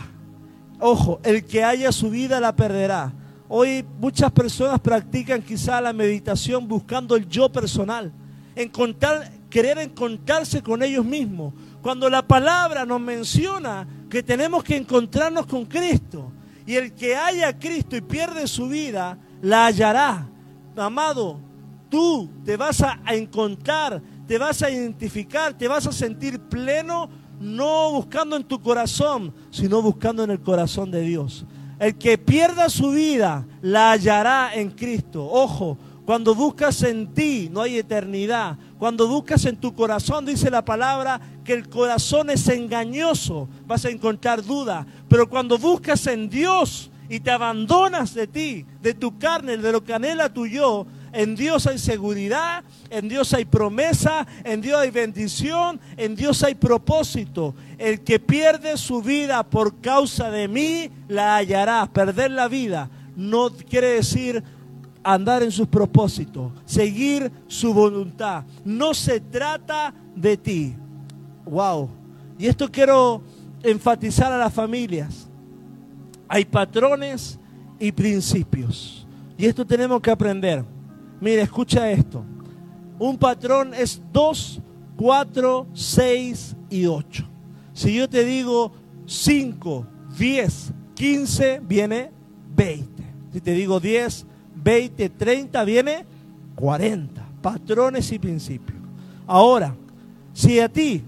[0.80, 3.12] Ojo, el que haya su vida, la perderá.
[3.58, 8.12] Hoy muchas personas practican quizá la meditación buscando el yo personal,
[9.50, 11.54] querer encontrarse con ellos mismos.
[11.82, 16.34] Cuando la palabra nos menciona que tenemos que encontrarnos con Cristo.
[16.66, 20.28] Y el que haya Cristo y pierde su vida, la hallará.
[20.76, 21.40] Amado,
[21.90, 27.94] tú te vas a encontrar, te vas a identificar, te vas a sentir pleno, no
[27.94, 31.46] buscando en tu corazón, sino buscando en el corazón de Dios.
[31.80, 35.26] El que pierda su vida la hallará en Cristo.
[35.30, 38.58] Ojo, cuando buscas en ti no hay eternidad.
[38.78, 43.90] Cuando buscas en tu corazón, dice la palabra, que el corazón es engañoso, vas a
[43.90, 44.86] encontrar duda.
[45.10, 49.84] Pero cuando buscas en Dios y te abandonas de ti, de tu carne, de lo
[49.84, 54.92] que anhela tu yo, en Dios hay seguridad, en Dios hay promesa, en Dios hay
[54.92, 57.56] bendición, en Dios hay propósito.
[57.78, 61.90] El que pierde su vida por causa de mí, la hallará.
[61.92, 64.44] Perder la vida no quiere decir
[65.04, 68.44] andar en sus propósitos, seguir su voluntad.
[68.66, 70.76] No se trata de ti.
[71.46, 71.90] Wow.
[72.38, 73.22] Y esto quiero
[73.64, 75.30] enfatizar a las familias.
[76.28, 77.40] Hay patrones
[77.80, 79.08] y principios.
[79.38, 80.75] Y esto tenemos que aprender.
[81.22, 82.24] Mire, escucha esto.
[83.00, 84.62] Un patrón es 2,
[84.98, 87.28] 4, 6 y 8.
[87.74, 88.72] Si yo te digo
[89.06, 92.12] 5, 10, 15, viene
[92.56, 93.04] 20.
[93.34, 94.26] Si te digo 10,
[94.56, 96.06] 20, 30, viene
[96.56, 97.26] 40.
[97.42, 98.80] Patrones y principios.
[99.28, 99.76] Ahora,
[100.34, 101.04] si a ti,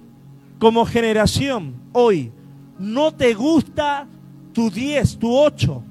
[0.59, 2.31] como generación, hoy,
[2.77, 4.07] no te gusta
[4.53, 5.83] tu 10, tu 8,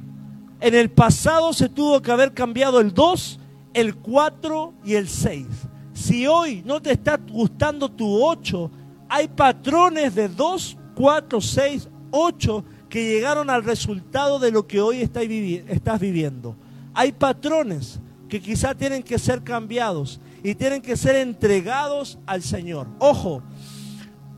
[0.61, 3.41] en el pasado se tuvo que haber cambiado el 2,
[3.77, 5.47] el 4 y el 6.
[5.93, 8.71] Si hoy no te está gustando tu 8,
[9.09, 15.01] hay patrones de 2, 4, 6, 8 que llegaron al resultado de lo que hoy
[15.01, 16.57] estás viviendo
[16.97, 22.89] hay patrones que quizá tienen que ser cambiados y tienen que ser entregados al Señor.
[22.99, 23.43] Ojo,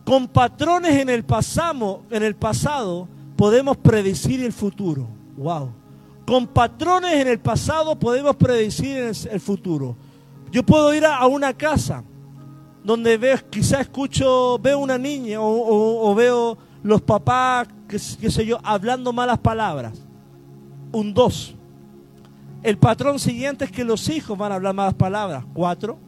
[0.05, 1.25] con patrones en el,
[2.11, 5.07] en el pasado podemos predecir el futuro.
[5.37, 5.71] Wow.
[6.29, 8.99] Con patrones en el pasado podemos predecir
[9.31, 9.97] el, futuro.
[10.53, 12.05] Yo puedo ir a, una casa
[12.85, 19.11] donde veo, quizá escucho, veo una niña o, veo los papás, qué, sé yo, hablando
[19.11, 19.95] malas palabras.
[20.93, 21.55] Un dos.
[22.63, 25.47] El patrón siguiente es que los hijos van a hablar malas palabras.
[25.55, 25.99] Cuatro.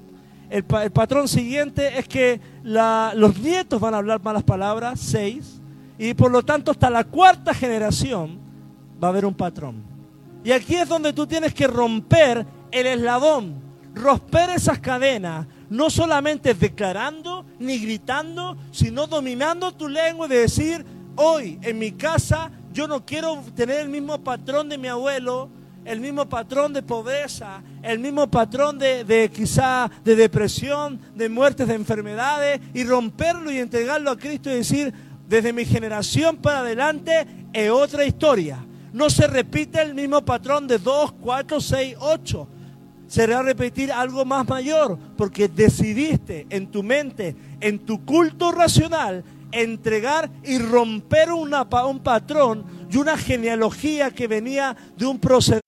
[0.50, 5.00] El, patrón siguiente es que los nietos van a hablar malas palabras.
[5.00, 5.62] Seis.
[5.98, 8.38] Y por lo tanto hasta la cuarta generación
[9.02, 9.89] va a haber un patrón.
[10.44, 13.60] Y aquí es donde tú tienes que romper el eslabón,
[13.94, 20.84] romper esas cadenas, no solamente declarando ni gritando, sino dominando tu lengua y decir,
[21.16, 25.50] hoy en mi casa yo no quiero tener el mismo patrón de mi abuelo,
[25.84, 31.74] el mismo patrón de pobreza, el mismo patrón de, quizá de depresión, de muertes, de
[31.74, 34.92] enfermedades, y romperlo y entregarlo a Cristo y decir,
[35.28, 38.64] desde mi generación para adelante es otra historia.
[38.92, 42.48] No se repite el mismo patrón de 2, 4, 6, 8.
[43.06, 48.52] Se va a repetir algo más mayor, porque decidiste en tu mente, en tu culto
[48.52, 55.62] racional, entregar y romper un patrón y una genealogía que venía de un proceder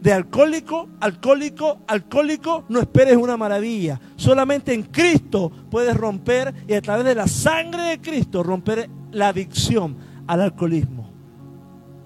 [0.00, 4.00] de alcohólico, alcohólico, alcohólico, no esperes una maravilla.
[4.16, 9.28] Solamente en Cristo puedes romper y a través de la sangre de Cristo romper la
[9.28, 9.96] adicción
[10.26, 10.99] al alcoholismo.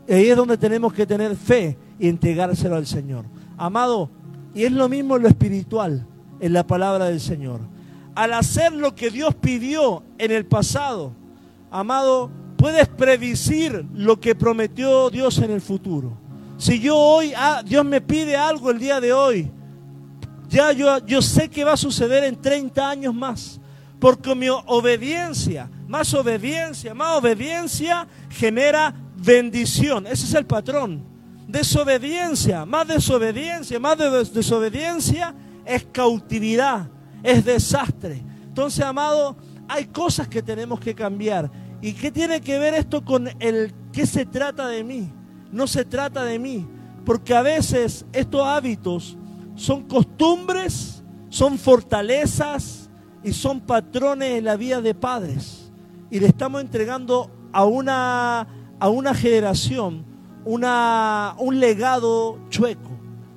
[0.08, 3.24] Ahí es donde tenemos que tener fe y entregárselo al Señor.
[3.56, 4.10] Amado,
[4.54, 6.06] y es lo mismo en lo espiritual,
[6.40, 7.60] en la palabra del Señor.
[8.14, 11.12] Al hacer lo que Dios pidió en el pasado,
[11.70, 16.16] amado, puedes predecir lo que prometió Dios en el futuro.
[16.56, 19.50] Si yo hoy, ah, Dios me pide algo el día de hoy,
[20.48, 23.60] ya yo, yo sé que va a suceder en 30 años más.
[23.98, 30.07] Porque mi obediencia, más obediencia, más obediencia genera bendición.
[30.07, 31.05] Ese es el patrón.
[31.46, 33.98] Desobediencia, más desobediencia, más
[34.33, 36.88] desobediencia es cautividad,
[37.22, 38.22] es desastre.
[38.44, 39.37] Entonces, amado,
[39.68, 41.50] hay cosas que tenemos que cambiar.
[41.81, 45.11] ¿Y qué tiene que ver esto con el qué se trata de mí?
[45.55, 46.66] no se trata de mí,
[47.07, 49.16] porque a veces estos hábitos
[49.55, 52.90] son costumbres, son fortalezas
[53.22, 55.70] y son patrones en la vida de padres.
[56.11, 62.90] Y le estamos entregando a una, a una generación una, un legado chueco,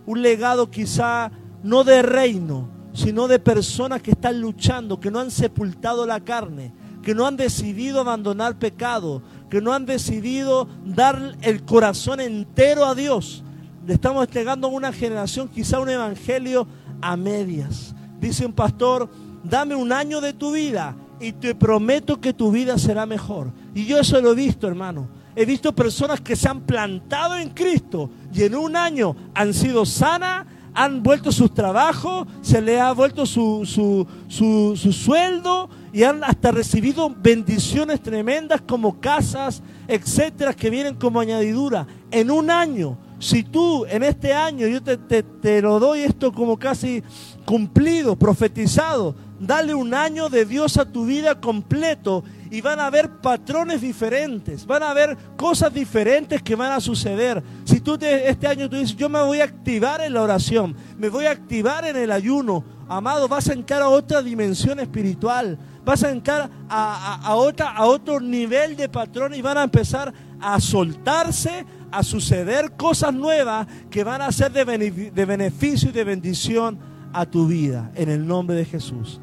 [0.05, 1.31] un legado quizá
[1.63, 6.73] no de reino, sino de personas que están luchando, que no han sepultado la carne,
[7.01, 12.95] que no han decidido abandonar pecado, que no han decidido dar el corazón entero a
[12.95, 13.43] Dios.
[13.85, 16.67] Le estamos entregando a una generación quizá un evangelio
[17.01, 17.95] a medias.
[18.19, 19.09] Dice un pastor,
[19.43, 23.53] dame un año de tu vida y te prometo que tu vida será mejor.
[23.73, 25.07] Y yo eso lo he visto, hermano.
[25.39, 29.85] He visto personas que se han plantado en Cristo y en un año han sido
[29.85, 36.01] sanas, han vuelto sus trabajos, se le ha vuelto su, su, su, su sueldo y
[36.01, 41.85] han hasta recibido bendiciones tremendas como casas, etcétera, que vienen como añadidura.
[42.09, 46.57] En un año, si tú en este año, yo te, te lo doy esto como
[46.57, 47.03] casi
[47.45, 53.09] cumplido, profetizado, dale un año de Dios a tu vida completo y van a haber
[53.21, 57.43] patrones diferentes, van a haber cosas diferentes que van a suceder.
[57.65, 61.09] Si tú este año tú dices, yo me voy a activar en la oración, me
[61.09, 66.03] voy a activar en el ayuno, amado, vas a entrar a otra dimensión espiritual, vas
[66.03, 71.65] a entrar a, otra, a otro nivel de patrón y van a empezar a soltarse,
[71.91, 76.79] a suceder cosas nuevas que van a ser de, de beneficio y de bendición
[77.13, 79.19] a tu vida, en el nombre de Jesús.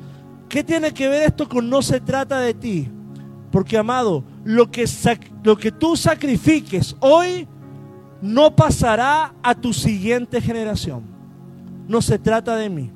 [0.48, 2.88] ¿Qué tiene que ver esto con no se trata de ti?
[3.54, 4.84] Porque, amado, lo que,
[5.44, 7.46] lo que tú sacrifiques hoy
[8.20, 11.04] no pasará a tu siguiente generación.
[11.86, 12.90] No se trata de mí.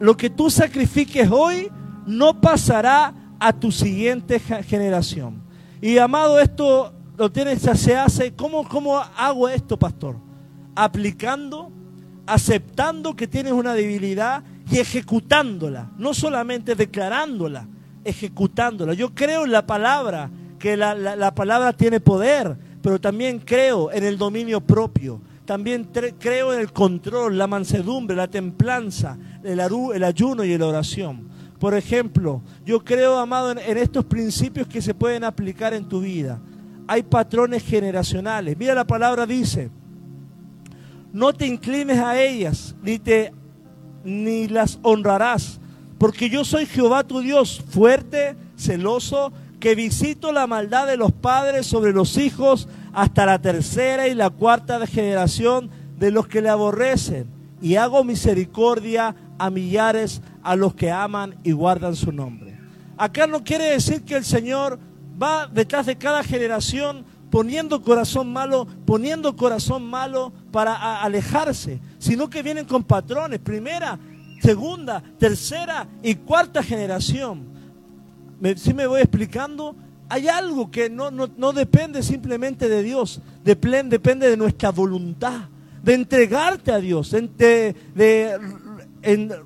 [0.00, 1.72] Lo que tú sacrifiques hoy
[2.06, 5.40] no pasará a tu siguiente generación.
[5.80, 10.16] Y amado, esto lo tienes, se hace, ¿cómo, ¿cómo hago esto, pastor?
[10.74, 11.72] Aplicando,
[12.26, 17.66] aceptando que tienes una debilidad y ejecutándola, no solamente declarándola,
[18.04, 18.94] ejecutándola.
[18.94, 24.18] Yo creo en la palabra, que la, palabra tiene poder, pero también creo en el
[24.18, 25.20] dominio propio.
[25.44, 25.88] También
[26.18, 31.28] creo en el control, la mansedumbre, la templanza, el, el ayuno y la oración.
[31.58, 36.00] Por ejemplo, yo creo, amado, en, en, estos principios que se pueden aplicar en tu
[36.00, 36.38] vida.
[36.86, 38.56] Hay patrones generacionales.
[38.58, 39.70] Mira, la palabra dice,
[41.12, 43.32] no te inclines a ellas, ni, te,
[44.04, 45.60] ni las honrarás,
[45.98, 51.66] porque yo soy Jehová tu Dios, fuerte, celoso, que visito la maldad de los padres
[51.66, 57.26] sobre los hijos hasta la tercera y la cuarta generación de los que le aborrecen.
[57.60, 62.56] Y hago misericordia a millares a los que aman y guardan su nombre.
[62.96, 64.78] Acá no quiere decir que el Señor
[65.20, 72.42] va detrás de cada generación poniendo corazón malo, poniendo corazón malo para alejarse, sino que
[72.42, 73.40] vienen con patrones.
[73.40, 73.98] Primera,
[74.40, 77.46] segunda, tercera y cuarta generación.
[78.56, 79.74] Si me voy explicando,
[80.08, 85.48] hay algo que no, depende simplemente de Dios, depende de nuestra voluntad,
[85.82, 88.38] de entregarte a Dios, de, de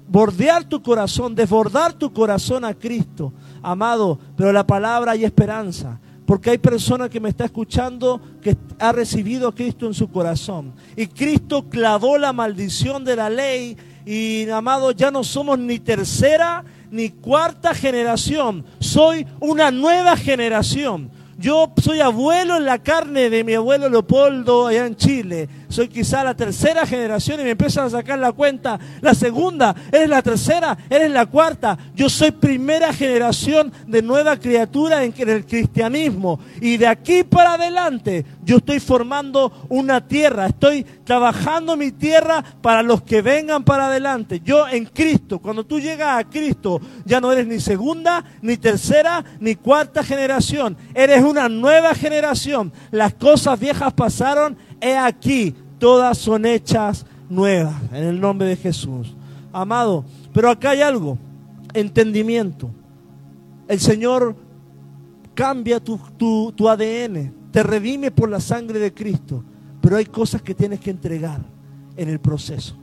[0.09, 3.33] bordear tu corazón, desbordar tu corazón a Cristo,
[3.63, 4.19] amado.
[4.37, 5.99] Pero la palabra hay esperanza.
[6.25, 10.73] Porque hay personas que me está escuchando que ha recibido a Cristo en su corazón.
[10.97, 16.65] Y Cristo clavó la maldición de la ley y amado, ya no somos ni tercera
[16.91, 21.11] ni cuarta generación, soy una nueva generación.
[21.39, 25.49] Yo soy abuelo en la carne de mi abuelo Leopoldo allá en Chile.
[25.73, 28.79] Soy quizá la tercera generación y me empiezan a sacar la cuenta.
[29.01, 31.79] La segunda, eres la tercera, eres la cuarta.
[31.95, 36.41] Yo soy primera generación de nueva criatura en el cristianismo.
[36.61, 40.47] Y de aquí para adelante yo estoy formando una tierra.
[40.47, 44.43] Estoy trabajando mi tierra para los que vengan para adelante.
[44.45, 49.25] Yo en Cristo, cuando tú llegas a Cristo, ya no eres ni segunda, ni tercera,
[49.41, 50.77] ni cuarta generación.
[50.93, 52.75] Eres una nueva generación.
[52.91, 59.17] Las cosas viejas pasaron, he aquí, todas son hechas nuevas, en el nombre de Jesús.
[59.53, 61.19] Amado, pero acá hay algo,
[61.75, 62.71] entendimiento.
[63.67, 64.37] El Señor
[65.35, 65.99] cambia tu,
[66.55, 69.43] tu ADN, te redime por la sangre de Cristo,
[69.81, 71.41] pero hay cosas que tienes que entregar
[71.97, 72.77] en el proceso.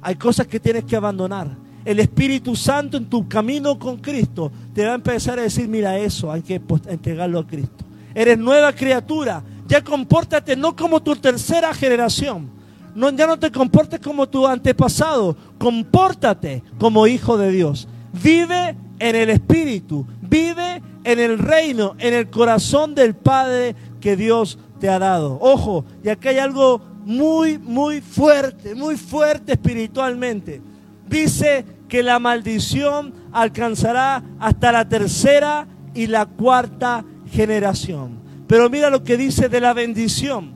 [0.00, 1.50] Hay cosas que tienes que abandonar.
[1.84, 5.98] El Espíritu Santo en tu camino con Cristo te va a empezar a decir, mira
[5.98, 7.86] eso, hay que entregarlo a Cristo
[8.16, 9.42] eres nueva criatura.
[9.66, 12.50] Ya compórtate no como tu tercera generación.
[12.94, 15.36] No, ya no te comportes como tu antepasado.
[15.58, 17.88] Compórtate como hijo de Dios.
[18.12, 20.06] Vive en el Espíritu.
[20.22, 25.38] Vive en el reino, en el corazón del Padre que Dios te ha dado.
[25.40, 30.60] Ojo, y acá hay algo muy, muy fuerte, muy fuerte espiritualmente.
[31.08, 38.25] Dice que la maldición alcanzará hasta la tercera y la cuarta generación.
[38.46, 40.54] Pero mira lo que dice de la bendición.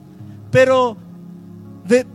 [0.51, 0.97] Pero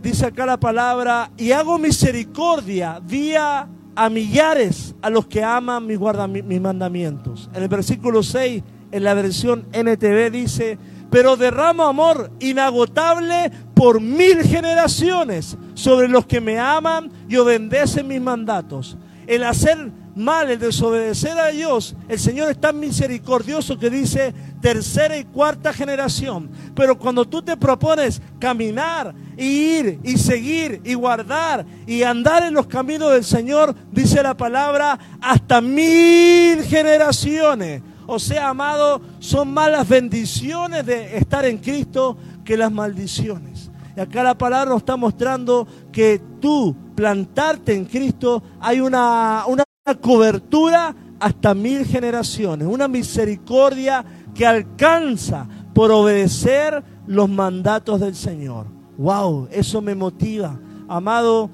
[0.01, 5.99] dice acá la palabra, y hago misericordia vía a millares a los que aman mis,
[6.43, 7.49] mis mandamientos.
[7.53, 10.77] En el versículo 6, en la versión NTV dice,
[11.09, 18.21] pero derramo amor inagotable por mil generaciones sobre los que me aman y obedecen mis
[18.21, 18.97] mandatos.
[19.25, 25.17] El hacer mal, el desobedecer a Dios, el Señor es tan misericordioso que dice tercera
[25.17, 26.49] y cuarta generación.
[26.75, 32.53] Pero cuando tú te propones caminar y ir y seguir y guardar y andar en
[32.53, 37.81] los caminos del Señor, dice la palabra, hasta mil generaciones.
[38.05, 43.69] O sea, amado, son más las bendiciones de estar en Cristo que las maldiciones.
[43.97, 49.63] Y acá la palabra nos está mostrando que tú, plantarte en Cristo, hay una, una
[49.95, 58.67] cobertura hasta mil generaciones, una misericordia que alcanza por obedecer los mandatos del Señor.
[58.97, 60.59] Wow, eso me motiva.
[60.87, 61.49] Amado,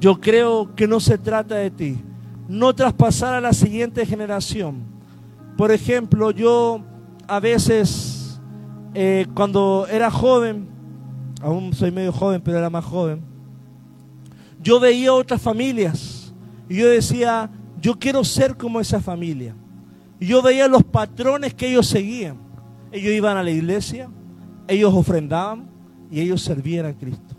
[0.00, 1.98] yo creo que no se trata de ti,
[2.48, 4.82] no traspasar a la siguiente generación.
[5.56, 6.80] Por ejemplo, yo
[7.26, 8.40] a veces,
[8.94, 10.68] eh, cuando era joven,
[11.40, 13.20] aún soy medio joven, pero era más joven,
[14.60, 16.13] yo veía otras familias
[16.68, 17.50] y yo decía,
[17.80, 19.54] yo quiero ser como esa familia.
[20.18, 22.38] Y yo veía los patrones que ellos seguían.
[22.92, 24.08] Ellos iban a la iglesia,
[24.68, 25.68] ellos ofrendaban
[26.10, 27.34] y ellos servían a Cristo.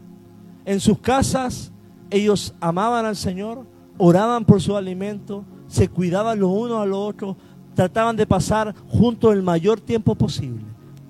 [0.66, 1.72] En sus casas
[2.10, 3.66] ellos amaban al Señor,
[3.98, 7.38] oraban por su alimento, se cuidaban los unos a los otros,
[7.74, 10.66] trataban de pasar juntos el mayor tiempo posible.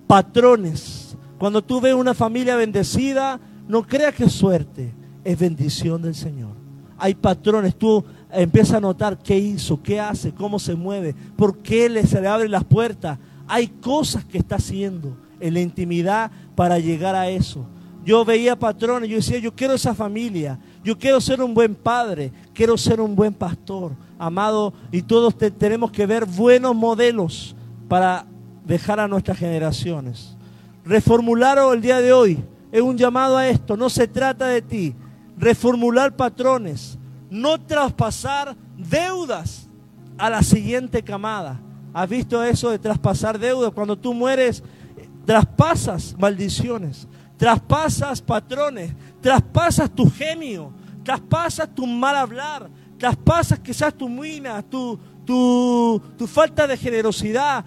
[0.07, 1.17] Patrones.
[1.37, 4.93] Cuando tú ves una familia bendecida, no creas que es suerte,
[5.23, 6.64] es bendición del Señor
[6.97, 11.89] hay patrones, tú empiezas a notar qué hizo, qué hace, cómo se mueve, por qué
[11.89, 13.17] le, se le abren las puertas.
[13.47, 17.65] Hay cosas que está haciendo en la intimidad para llegar a eso.
[18.05, 22.31] Yo veía patrones, yo decía, yo quiero esa familia, yo quiero ser un buen padre,
[22.53, 27.55] quiero ser un buen pastor, amado, y todos tenemos que ver buenos modelos
[27.87, 28.25] para
[28.63, 30.35] dejar a nuestras generaciones.
[30.85, 32.37] Reformular el día de hoy
[32.71, 34.95] es un llamado a esto, no se trata de ti,
[35.37, 36.97] reformular patrones,
[37.29, 39.67] no traspasar deudas
[40.17, 41.59] a la siguiente camada.
[41.93, 43.71] ¿Has visto eso de traspasar deudas?
[43.71, 44.63] Cuando tú mueres,
[45.25, 47.07] traspasas maldiciones,
[47.37, 50.73] traspasas patrones, traspasas tu genio,
[51.03, 57.65] traspasas tu mal hablar, traspasas quizás tu muina, tu, tu, tu falta de generosidad,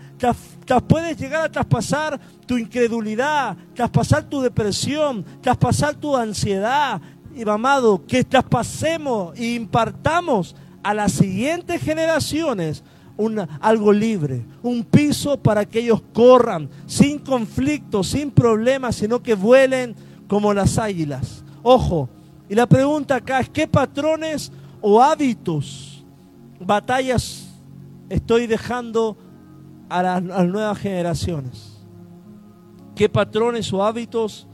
[0.87, 7.01] puedes llegar a traspasar tu incredulidad, traspasar tu depresión, traspasar tu ansiedad,
[7.39, 12.83] y amado, que traspasemos e impartamos a las siguientes generaciones
[13.61, 19.95] algo libre, un piso para que ellos corran sin conflicto, sin problemas, sino que vuelen
[20.27, 21.45] como las águilas.
[21.63, 22.09] Ojo,
[22.49, 26.05] y la pregunta acá es, ¿qué patrones o hábitos,
[26.61, 27.49] batallas
[28.09, 29.17] estoy dejando
[29.89, 31.79] a las nuevas generaciones?
[32.97, 34.49] ¿Qué patrones o hábitos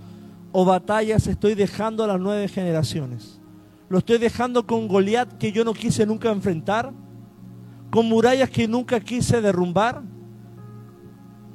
[0.57, 3.41] o batallas estoy dejando a las nueve generaciones?
[3.89, 6.93] ¿Lo estoy dejando con Goliat que yo no quise nunca enfrentar?
[7.91, 10.03] ¿Con murallas que nunca quise derrumbar?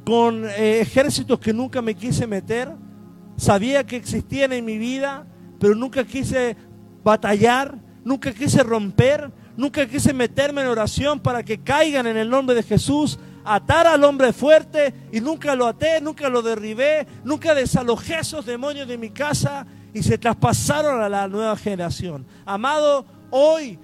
[0.05, 2.73] ¿Con eh, ejércitos que nunca me quise meter?
[3.37, 5.25] Sabía que existían en mi vida,
[5.61, 6.57] pero nunca quise
[7.01, 12.53] batallar, nunca quise romper, nunca quise meterme en oración para que caigan en el nombre
[12.53, 13.17] de Jesús
[13.49, 18.87] atar al hombre fuerte y nunca lo até, nunca lo derribé, nunca desalojé esos demonios
[18.87, 22.27] de mi casa y se traspasaron a la nueva generación.
[22.45, 23.79] Amado, hoy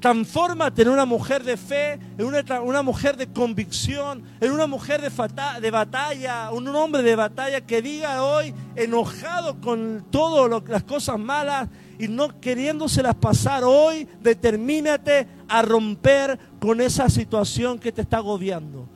[0.00, 5.10] transfórmate en una mujer de fe, en una, mujer de convicción, en una mujer de,
[5.60, 11.68] de, batalla, un hombre de batalla que diga hoy, enojado con todas las cosas malas,
[12.00, 18.88] y no queriéndoselas pasar hoy, determínate a romper con esa situación que te está agobiando.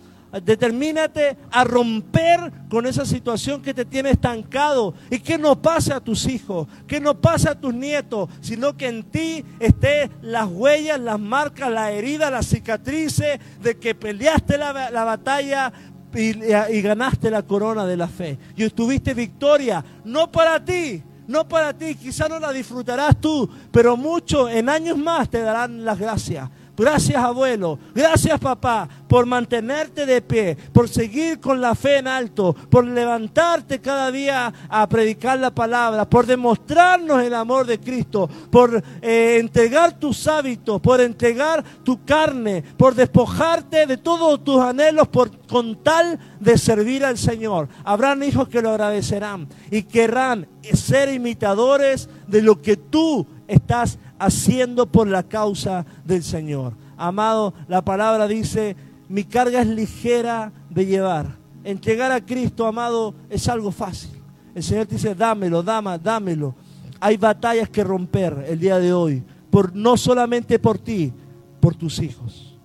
[0.42, 6.00] Determínate a romper con esa situación que te tiene estancado y que no pase a
[6.00, 10.98] tus hijos, que no pase a tus nietos, sino que en ti estén las huellas,
[10.98, 15.72] las marcas, las heridas, las cicatrices de que peleaste la, batalla
[16.14, 16.30] y,
[16.74, 18.38] y ganaste la corona de la fe.
[18.56, 23.96] Y tuviste victoria, no para ti, no para ti, quizá no la disfrutarás tú, pero
[23.96, 26.48] muchos en años más te darán las gracias.
[26.76, 32.52] Gracias abuelo, gracias papá por mantenerte de pie, por seguir con la fe en alto,
[32.68, 38.82] por levantarte cada día a predicar la palabra, por demostrarnos el amor de Cristo, por
[39.02, 45.30] eh, entregar tus hábitos, por entregar tu carne, por despojarte de todos tus anhelos por,
[45.46, 47.68] con tal de servir al Señor.
[47.84, 54.86] Habrán hijos que lo agradecerán y querrán ser imitadores de lo que tú estás haciendo
[54.86, 56.74] por la causa del Señor.
[56.96, 58.76] Amado, la palabra dice,
[59.08, 61.36] mi carga es ligera de llevar.
[61.64, 64.10] Entregar a Cristo, amado, es algo fácil.
[64.54, 66.54] El Señor te dice, dámelo, dama, dámelo.
[67.00, 71.12] Hay batallas que romper el día de hoy, por, no solamente por ti,
[71.60, 72.56] por tus hijos.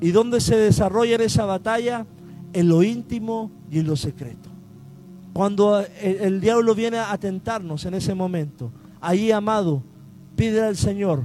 [0.00, 2.06] ¿Y dónde se desarrolla esa batalla?
[2.52, 4.48] En lo íntimo y en lo secreto.
[5.32, 9.82] Cuando el, diablo viene a tentarnos en ese momento, ahí, amado,
[10.40, 11.24] pide al Señor,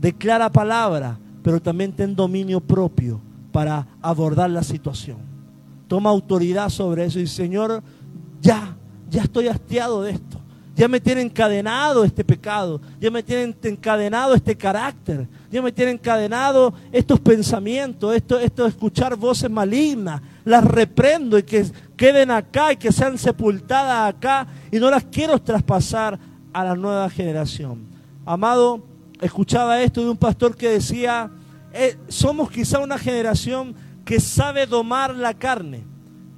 [0.00, 3.20] declara palabra, pero también ten dominio propio
[3.52, 5.18] para abordar la situación.
[5.86, 7.82] Toma autoridad sobre eso y Señor,
[8.40, 8.74] ya,
[9.10, 10.40] ya estoy hastiado de esto.
[10.74, 12.80] Ya me tiene encadenado este pecado.
[12.98, 15.28] Ya me tiene encadenado este carácter.
[15.50, 20.22] Ya me tiene encadenado estos pensamientos, esto, esto de escuchar voces malignas.
[20.46, 24.46] Las reprendo y que queden acá y que sean sepultadas acá.
[24.72, 26.18] Y no las quiero traspasar
[26.54, 27.89] a la nueva generación.
[28.32, 28.82] Amado,
[29.20, 31.30] escuchaba esto de un pastor que decía,
[31.72, 33.74] eh, somos quizá una generación
[34.04, 35.84] que sabe domar la carne.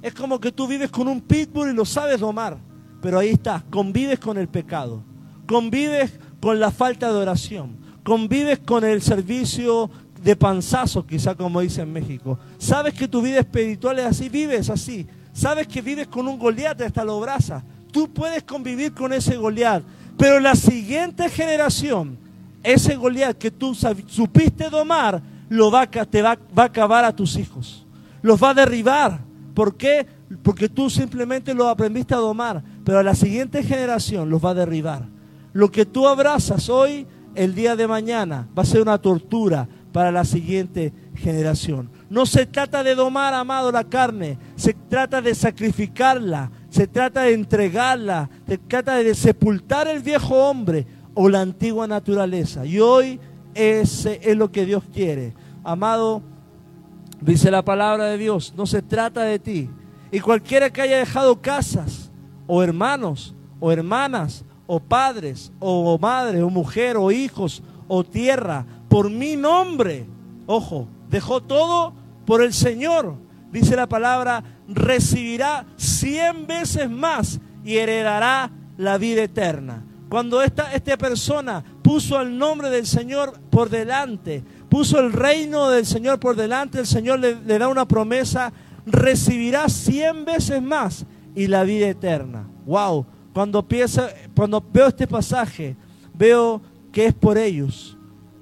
[0.01, 2.57] Es como que tú vives con un pitbull y lo sabes domar
[3.03, 5.03] pero ahí está, convives con el pecado,
[5.45, 9.91] convives con la falta de oración, convives con el servicio
[10.23, 12.39] de panzazo, quizá como dice en México.
[12.57, 15.05] Sabes que tu vida espiritual es así, vives así.
[15.33, 17.61] Sabes que vives con un Goliat hasta los brazos.
[17.91, 19.83] Tú puedes convivir con ese Goliat,
[20.17, 22.17] pero la siguiente generación,
[22.63, 27.35] ese Goliat que tú supiste domar, lo va, te va, va a acabar a tus
[27.35, 27.85] hijos.
[28.21, 29.19] Los va a derribar.
[29.53, 30.07] ¿Por qué?
[30.41, 34.55] Porque tú simplemente lo aprendiste a domar pero a la siguiente generación los va a
[34.55, 35.05] derribar.
[35.53, 40.11] Lo que tú abrazas hoy, el día de mañana, va a ser una tortura para
[40.11, 41.89] la siguiente generación.
[42.09, 47.33] No se trata de domar, amado, la carne, se trata de sacrificarla, se trata de
[47.35, 52.65] entregarla, se trata de sepultar el viejo hombre o la antigua naturaleza.
[52.65, 53.19] Y hoy
[53.53, 55.35] ese es lo que Dios quiere.
[55.63, 56.23] Amado,
[57.21, 59.69] dice la palabra de Dios, no se trata de ti.
[60.11, 62.11] Y cualquiera que haya dejado casas,
[62.47, 69.11] o hermanos, o hermanas, o padres, o madre, o mujer, o hijos, o tierra, por
[69.11, 70.07] mi nombre.
[70.47, 71.93] Ojo, dejó todo
[72.25, 73.13] por el Señor.
[73.51, 79.83] Dice la palabra, recibirá cien veces más y heredará la vida eterna.
[80.09, 86.19] Cuando esta, persona puso el nombre del Señor por delante, puso el reino del Señor
[86.19, 88.53] por delante, el Señor le, da una promesa,
[88.85, 92.47] recibirá cien veces más y la vida eterna.
[92.65, 93.65] Wow, cuando,
[94.35, 95.75] cuando veo este pasaje,
[96.13, 96.61] veo
[96.91, 97.97] que es por ellos,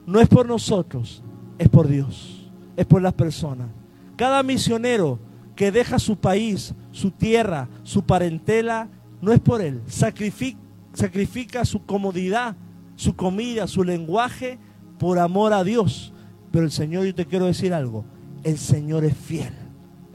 [0.05, 1.24] no es por nosotros,
[1.57, 3.69] es por Dios, es por las personas.
[4.17, 5.19] Cada misionero
[5.62, 8.89] que deja su país, su tierra, su parentela,
[9.22, 10.57] no es por él, sacrifica,
[10.91, 12.55] sacrifica su comodidad,
[12.95, 14.57] su comida, su lenguaje
[14.97, 16.14] por amor a Dios.
[16.49, 18.03] Pero el Señor, yo te quiero decir algo,
[18.43, 19.53] el Señor es fiel,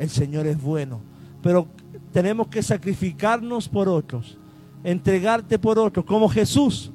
[0.00, 0.98] el Señor es bueno.
[1.44, 1.68] Pero
[2.12, 4.38] tenemos que sacrificarnos por otros,
[4.82, 6.90] entregarte por otros, como Jesús.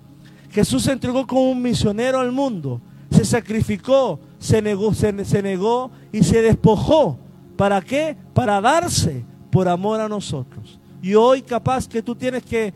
[0.49, 2.81] Jesús se entregó como un misionero al mundo,
[3.11, 7.17] se sacrificó, se negó, se, negó y se despojó.
[7.61, 8.17] ¿Para qué?
[8.33, 10.79] Para darse por amor a nosotros.
[10.99, 12.73] Y hoy capaz que tú tienes que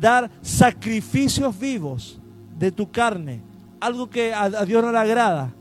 [0.00, 2.20] dar sacrificios vivos
[2.58, 3.40] de tu carne,
[3.78, 5.52] algo que a, Dios no le agrada.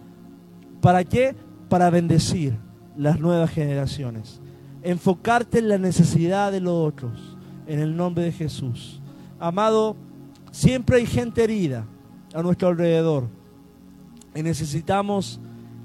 [0.82, 1.36] ¿Para qué?
[1.70, 2.58] Para bendecir
[2.98, 4.42] las nuevas generaciones
[4.82, 7.38] enfocarte en la necesidad de los otros,
[7.68, 9.00] en el nombre de Jesús.
[9.40, 9.96] Amado,
[10.50, 11.86] siempre hay gente herida
[12.34, 13.28] a nuestro alrededor
[14.34, 15.40] y necesitamos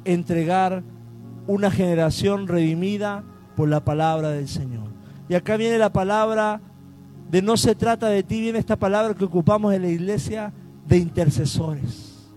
[0.06, 0.82] entregar
[1.46, 3.24] una generación redimida
[3.56, 4.88] por la palabra del Señor.
[5.28, 6.60] Y acá viene la palabra
[7.30, 10.52] de no se trata de ti, viene esta palabra que ocupamos en la iglesia
[10.86, 12.30] de intercesores.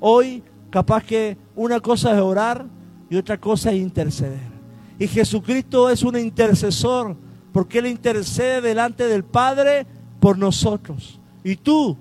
[0.00, 2.66] Hoy capaz que una cosa es orar
[3.08, 4.58] y otra cosa es interceder.
[4.98, 7.16] Y Jesucristo es un intercesor
[7.52, 9.86] porque Él intercede delante del Padre
[10.20, 11.20] por nosotros.
[11.44, 11.96] Y tú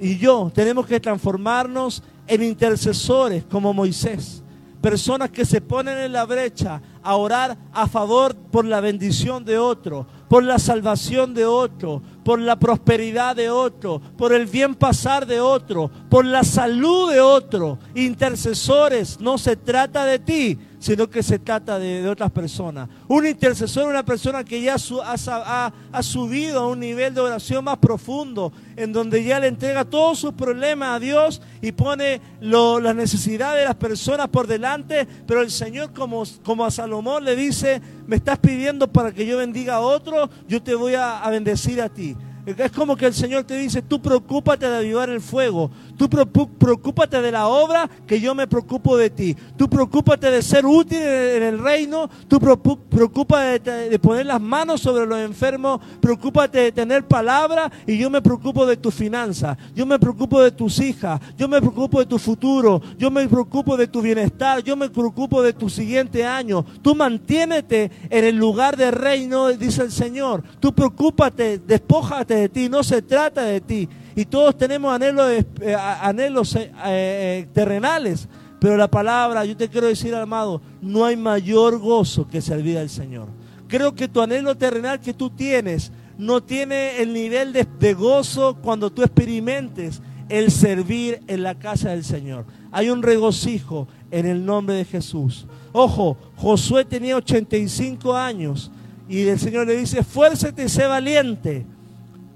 [0.00, 4.41] y yo tenemos que transformarnos en intercesores como Moisés.
[4.82, 9.56] Personas que se ponen en la brecha a orar a favor por la bendición de
[9.56, 15.24] otro, por la salvación de otro, por la prosperidad de otro, por el bien pasar
[15.24, 17.78] de otro, por la salud de otro.
[17.94, 22.88] Intercesores, no se trata de ti, sino que se trata de, otras personas.
[23.06, 27.78] Un intercesor es una persona que ya ha, subido a un nivel de oración más
[27.78, 33.60] profundo, en donde ya le entrega todos sus problemas a Dios y pone las necesidades
[33.60, 38.16] de las personas por delante, pero el Señor como, como a Salomón le dice, me
[38.16, 41.88] estás pidiendo para que yo bendiga a otro, yo te voy a, a bendecir a
[41.88, 42.16] ti.
[42.44, 45.70] Es como que el Señor te dice, tú preocúpate de avivar el fuego,
[46.08, 50.66] tú preocúpate de la obra que yo me preocupo de ti, tú preocúpate de ser
[50.66, 56.72] útil en el reino, tú preocúpate de, poner las manos sobre los enfermos, preocúpate de
[56.72, 61.20] tener palabra y yo me preocupo de tu finanza, yo me preocupo de tus hijas,
[61.36, 65.40] yo me preocupo de tu futuro, yo me preocupo de tu bienestar, yo me preocupo
[65.40, 70.74] de tu siguiente año, tú mantiénete en el lugar de reino, dice el Señor, tú
[70.74, 73.88] preocúpate, despójate de ti, no se trata de ti.
[74.14, 78.28] Y todos tenemos anhelos, eh, anhelos eh, eh, terrenales,
[78.60, 82.90] pero la palabra, yo te quiero decir, amado, no hay mayor gozo que servir al
[82.90, 83.28] Señor.
[83.66, 88.90] Creo que tu anhelo terrenal que tú tienes no tiene el nivel de, gozo cuando
[88.90, 92.44] tú experimentes el servir en la casa del Señor.
[92.70, 95.46] Hay un regocijo en el nombre de Jesús.
[95.72, 98.70] Ojo, Josué tenía 85 años
[99.08, 101.66] y el Señor le dice, esfuérzate y sé valiente.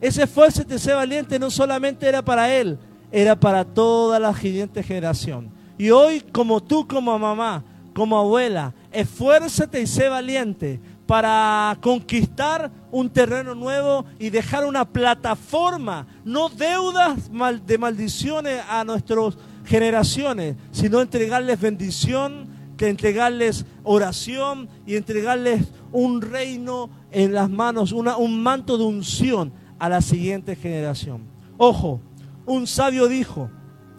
[0.00, 2.78] Ese esfuerzo de ser valiente no solamente era para él,
[3.10, 5.50] era para toda la siguiente generación.
[5.78, 13.08] Y hoy, como tú, como mamá, como abuela, esfuérzate y sé valiente para conquistar un
[13.08, 17.30] terreno nuevo y dejar una plataforma, no deudas
[17.64, 26.90] de maldiciones a nuestras generaciones, sino entregarles bendición, que entregarles oración y entregarles un reino
[27.10, 31.22] en las manos, un manto de unción a la siguiente generación.
[31.56, 32.00] Ojo,
[32.44, 33.50] un sabio dijo,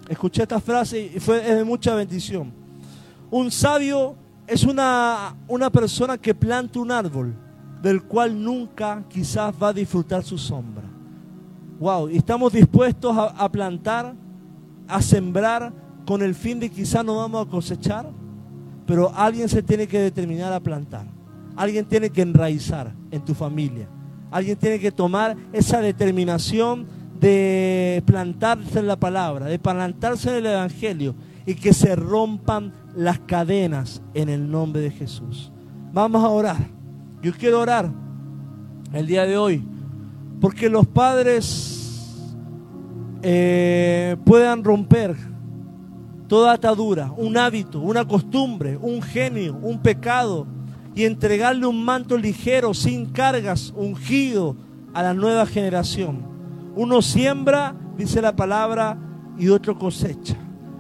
[0.08, 2.52] escuché esta frase y fue de mucha bendición.
[3.30, 4.16] Un sabio
[4.48, 7.36] es una, una persona que planta un árbol
[7.82, 10.86] del cual nunca quizás va a disfrutar su sombra.
[11.80, 14.16] Wow, y estamos dispuestos a, a plantar,
[14.88, 15.74] a sembrar
[16.06, 18.10] con el fin de quizás no vamos a cosechar,
[18.86, 21.06] pero alguien se tiene que determinar a plantar.
[21.56, 23.90] Alguien tiene que enraizar en tu familia.
[24.32, 26.88] Alguien tiene que tomar esa determinación
[27.20, 31.16] de plantarse en la palabra, de plantarse en el Evangelio
[31.46, 35.52] y que se rompan las cadenas en el nombre de Jesús.
[35.94, 36.58] Vamos a orar.
[37.22, 37.90] Yo quiero orar
[38.94, 39.64] el día de hoy
[40.40, 42.26] porque los padres
[43.24, 45.16] eh, puedan romper
[46.28, 50.46] toda atadura, un hábito, una costumbre, un genio, un pecado
[50.98, 54.56] y entregarle un manto ligero, sin cargas, ungido
[54.96, 56.26] a la nueva generación.
[56.76, 58.98] Uno siembra, dice la palabra,
[59.38, 60.36] y otro cosecha.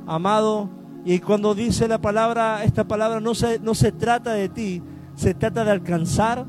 [0.08, 0.72] Amado,
[1.06, 4.82] y cuando dice la palabra, esta palabra no se, no se trata de ti,
[5.14, 6.48] se trata de alcanzar,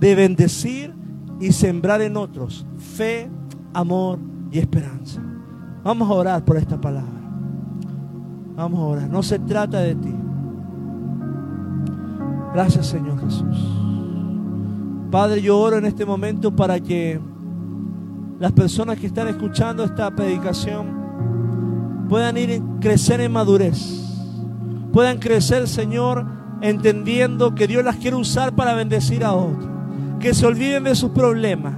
[0.00, 0.92] de bendecir
[1.38, 3.30] y sembrar en otros fe,
[3.74, 4.18] amor
[4.50, 5.22] y esperanza.
[5.84, 7.12] Vamos a orar por esta palabra.
[8.56, 9.08] Vamos a orar.
[9.08, 10.17] No se trata de ti.
[12.58, 13.56] Gracias Señor Jesús.
[15.12, 17.20] Padre, yo oro en este momento para que
[18.40, 24.02] las personas que están escuchando esta predicación puedan ir crecer en madurez.
[24.92, 26.26] Puedan crecer, Señor,
[26.60, 29.70] entendiendo que Dios las quiere usar para bendecir a otros.
[30.18, 31.74] Que se olviden de sus problemas,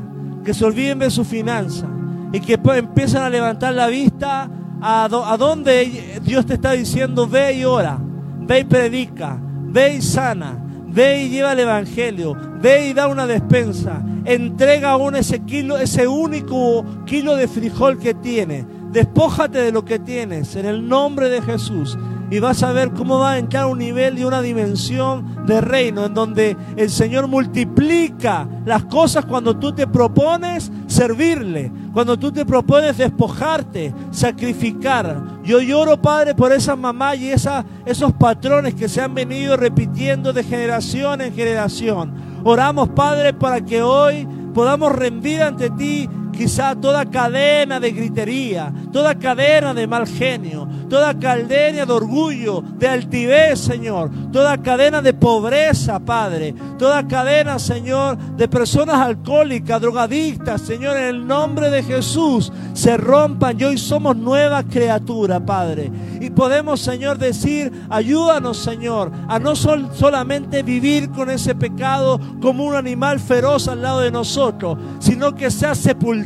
[0.47, 1.89] que se olviden de su finanza
[2.33, 4.49] y que empiezan a levantar la vista
[4.81, 7.99] a, a donde Dios te está diciendo, ve y ora,
[8.41, 10.60] ve y predica, ve y sana,
[10.93, 12.37] Ve y lleva el Evangelio.
[12.61, 14.03] Ve y da una despensa.
[14.25, 18.67] Entrega aún ese kilo, ese único kilo de frijol que tiene.
[18.93, 21.97] Despójate de lo que tienes en el nombre de Jesús
[22.31, 26.07] y vas a ver cómo va a entrar un nivel y una dimensión de reino
[26.07, 32.47] en donde el Señor multiplica las cosas cuando tú te propones servirle, cuando tú te
[32.47, 35.41] propones despojarte, sacrificar.
[35.43, 40.45] Yo lloro, Padre, por esa mamá y esos patrones que se han venido repitiendo de
[40.45, 42.15] generación en generación.
[42.45, 49.15] Oramos, Padre, para que hoy podamos rendir ante ti quizá toda cadena de gritería, toda
[49.15, 55.99] cadena de mal genio, toda cadena de orgullo, de altivez, Señor, toda cadena de pobreza,
[55.99, 62.97] Padre, toda cadena, Señor, de personas alcohólicas, drogadictas, Señor, en el nombre de Jesús, se
[62.97, 63.59] rompan.
[63.61, 65.91] Y hoy somos nueva criatura, Padre.
[66.21, 72.75] Y podemos, Señor, decir, ayúdanos, Señor, a no solamente vivir con ese pecado como un
[72.75, 76.20] animal feroz al lado de nosotros, sino que sea sepultado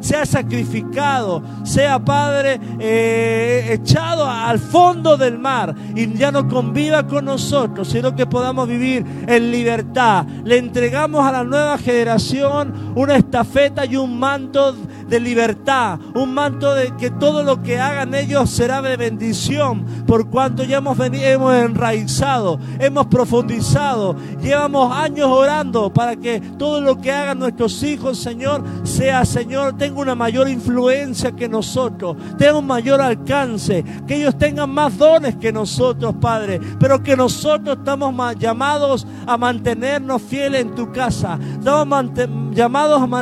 [0.00, 7.24] sea sacrificado, sea Padre eh, echado al fondo del mar y ya no conviva con
[7.24, 10.26] nosotros, sino que podamos vivir en libertad.
[10.44, 14.74] Le entregamos a la nueva generación una estafeta y un manto
[15.08, 20.28] de libertad, un manto de que todo lo que hagan ellos será de bendición, por
[20.28, 27.00] cuanto ya hemos, venido, hemos enraizado, hemos profundizado, llevamos años orando para que todo lo
[27.00, 32.66] que hagan nuestros hijos, Señor, sea, Señor, tenga una mayor influencia que nosotros, tenga un
[32.66, 39.06] mayor alcance, que ellos tengan más dones que nosotros, Padre, pero que nosotros estamos llamados
[39.26, 42.10] a mantenernos fieles en tu casa, estamos
[42.52, 43.21] llamados a mantenernos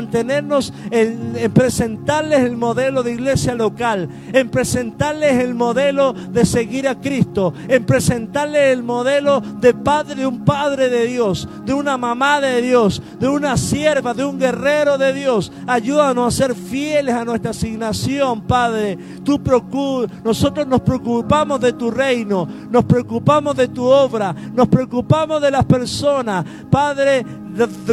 [0.90, 7.00] en, en presentarles el modelo de iglesia local, en presentarles el modelo de seguir a
[7.00, 12.40] Cristo, en presentarles el modelo de padre, de un padre de Dios, de una mamá
[12.40, 15.52] de Dios, de una sierva, de un guerrero de Dios.
[15.66, 18.98] Ayúdanos a ser fieles a nuestra asignación, Padre.
[19.24, 19.40] Tú
[20.24, 25.64] nosotros nos preocupamos de tu reino, nos preocupamos de tu obra, nos preocupamos de las
[25.64, 26.44] personas.
[26.70, 27.24] Padre,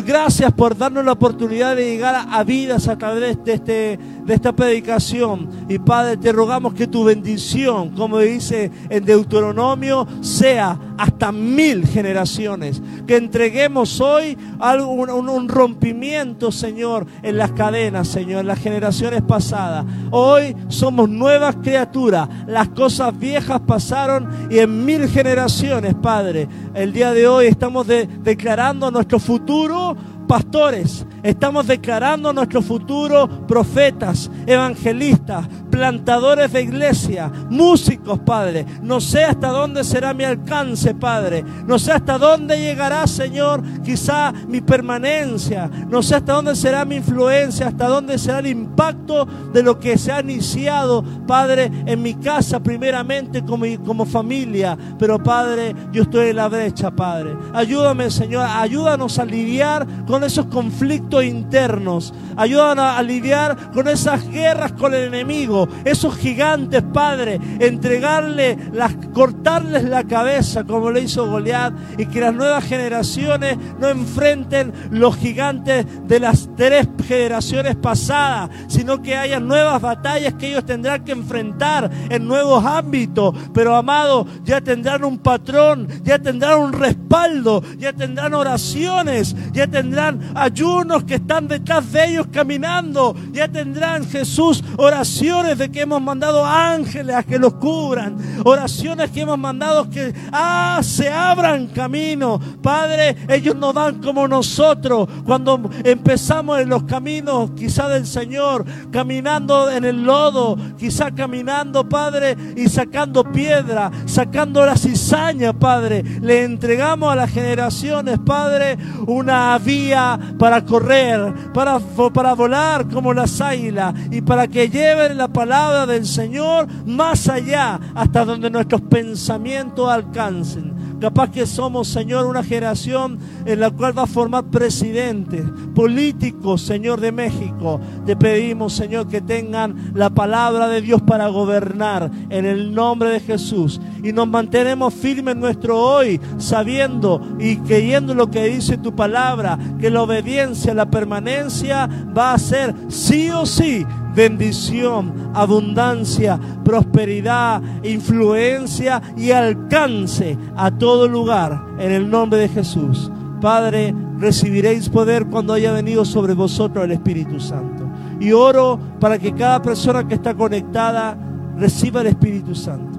[0.05, 4.55] Gracias por darnos la oportunidad de llegar a vidas a través de, este, de esta
[4.55, 5.49] predicación.
[5.67, 12.81] Y Padre, te rogamos que tu bendición, como dice en Deuteronomio, sea hasta mil generaciones.
[13.07, 19.85] Que entreguemos hoy un, un, rompimiento, Señor, en las cadenas, Señor, en las generaciones pasadas.
[20.11, 22.29] Hoy somos nuevas criaturas.
[22.45, 28.91] Las cosas viejas pasaron y en mil generaciones, Padre, el día de hoy estamos declarando
[28.91, 29.95] nuestro futuro
[30.27, 38.65] pastores, estamos declarando nuestro futuro profetas, evangelistas, plantadores de iglesia, músicos, Padre.
[38.81, 41.43] No sé hasta dónde será mi alcance, Padre.
[41.65, 45.69] No sé hasta dónde llegará, Señor, quizá mi permanencia.
[45.87, 49.97] No sé hasta dónde será mi influencia, hasta dónde será el impacto de lo que
[49.97, 54.77] se ha iniciado, Padre, en mi casa primeramente como, como familia.
[54.97, 57.35] Pero, Padre, yo estoy en la brecha, Padre.
[57.53, 62.13] Ayúdame, Señor, ayúdanos a lidiar con esos conflictos internos.
[62.35, 69.83] Ayúdanos a lidiar con esas guerras con el enemigo esos gigantes, Padre, entregarle, las, cortarles
[69.83, 75.85] la cabeza como le hizo Goliat y que las nuevas generaciones no enfrenten los gigantes
[76.07, 81.89] de las tres generaciones pasadas, sino que haya nuevas batallas que ellos tendrán que enfrentar
[82.09, 83.35] en nuevos ámbitos.
[83.53, 90.06] Pero amado, ya tendrán un patrón, ya tendrán un respaldo, ya tendrán oraciones, ya tendrán
[90.35, 96.45] ayunos que están detrás de ellos caminando, ya tendrán Jesús oraciones de que hemos mandado
[96.45, 102.39] ángeles a que los cubran, oraciones que hemos mandado que ah, se abran camino.
[102.61, 109.69] Padre, ellos no van como nosotros cuando empezamos en los caminos quizá del Señor, caminando
[109.69, 116.03] en el lodo, quizá caminando, Padre, y sacando piedra, sacando la cizaña, Padre.
[116.21, 119.96] Le entregamos a las generaciones, Padre, una vía
[120.37, 121.79] para correr, para,
[122.13, 127.79] para volar como las águilas y para que lleven la palabra del Señor más allá,
[127.95, 130.96] hasta donde nuestros pensamientos alcancen.
[130.99, 135.43] Capaz que somos, Señor, una generación en la cual va a formar presidentes,
[135.75, 137.79] políticos, Señor de México.
[138.05, 143.19] Te pedimos, Señor, que tengan la palabra de Dios para gobernar en el nombre de
[143.19, 143.79] Jesús.
[144.03, 149.59] Y nos mantenemos firmes en nuestro hoy, sabiendo y creyendo lo que dice tu palabra,
[149.79, 151.87] que la obediencia, la permanencia
[152.17, 153.85] va a ser sí o sí
[154.17, 163.11] bendición, abundancia, prosperidad, influencia y alcance a todo lugar en el nombre de Jesús.
[163.39, 167.87] Padre, recibiréis poder cuando haya venido sobre vosotros el Espíritu Santo.
[168.19, 171.15] Y oro para que cada persona que está conectada
[171.55, 172.97] reciba el Espíritu Santo.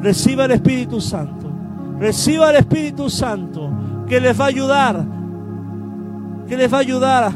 [0.00, 1.50] Reciba el Espíritu Santo.
[1.98, 3.68] Reciba el Espíritu Santo
[4.06, 5.04] que les va a ayudar.
[6.46, 7.32] Que les va a ayudar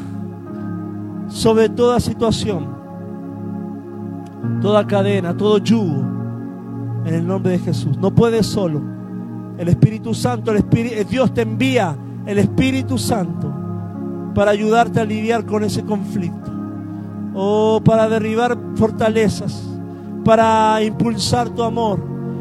[1.28, 2.75] sobre toda situación
[4.60, 6.02] toda cadena, todo yugo,
[7.04, 7.96] en el nombre de Jesús.
[7.98, 8.82] No puedes solo.
[9.58, 13.52] El Espíritu Santo, el Espíritu, Dios te envía el Espíritu Santo
[14.34, 16.50] para ayudarte a lidiar con ese conflicto.
[17.34, 19.62] O para derribar fortalezas,
[20.24, 22.00] para impulsar tu amor.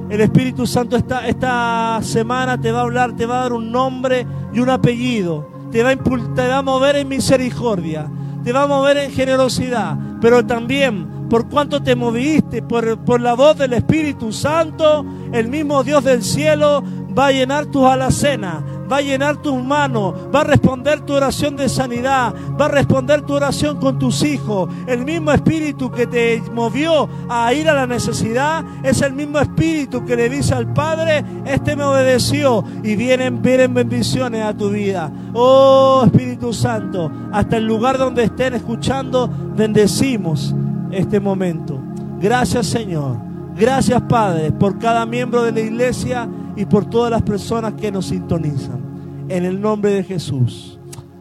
[0.09, 3.71] El Espíritu Santo esta, esta semana te va a hablar, te va a dar un
[3.71, 5.47] nombre y un apellido.
[5.71, 8.07] Te va, a te va a mover en misericordia,
[8.43, 13.33] te va a mover en generosidad, pero también por cuanto te moviste, por, por la
[13.33, 16.83] voz del Espíritu Santo, el mismo Dios del cielo
[17.17, 18.61] va a llenar tus alacenas,
[18.91, 23.21] va a llenar tus manos, va a responder tu oración de sanidad, va a responder
[23.21, 24.69] tu oración con tus hijos.
[24.85, 30.05] El mismo espíritu que te movió a ir a la necesidad es el mismo espíritu
[30.05, 35.11] que le dice al Padre, este me obedeció y vienen, vienen bendiciones a tu vida.
[35.33, 40.53] Oh Espíritu Santo, hasta el lugar donde estén escuchando, bendecimos
[40.91, 41.79] este momento.
[42.19, 43.17] Gracias Señor.
[43.55, 48.07] Gracias Padre por cada miembro de la iglesia y por todas las personas que nos
[48.07, 48.83] sintonizan.
[49.27, 50.79] En el nombre de Jesús.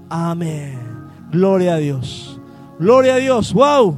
[0.09, 0.79] Amén.
[1.31, 2.41] Gloria a Dios.
[2.79, 3.53] Gloria a Dios.
[3.53, 3.93] Wow.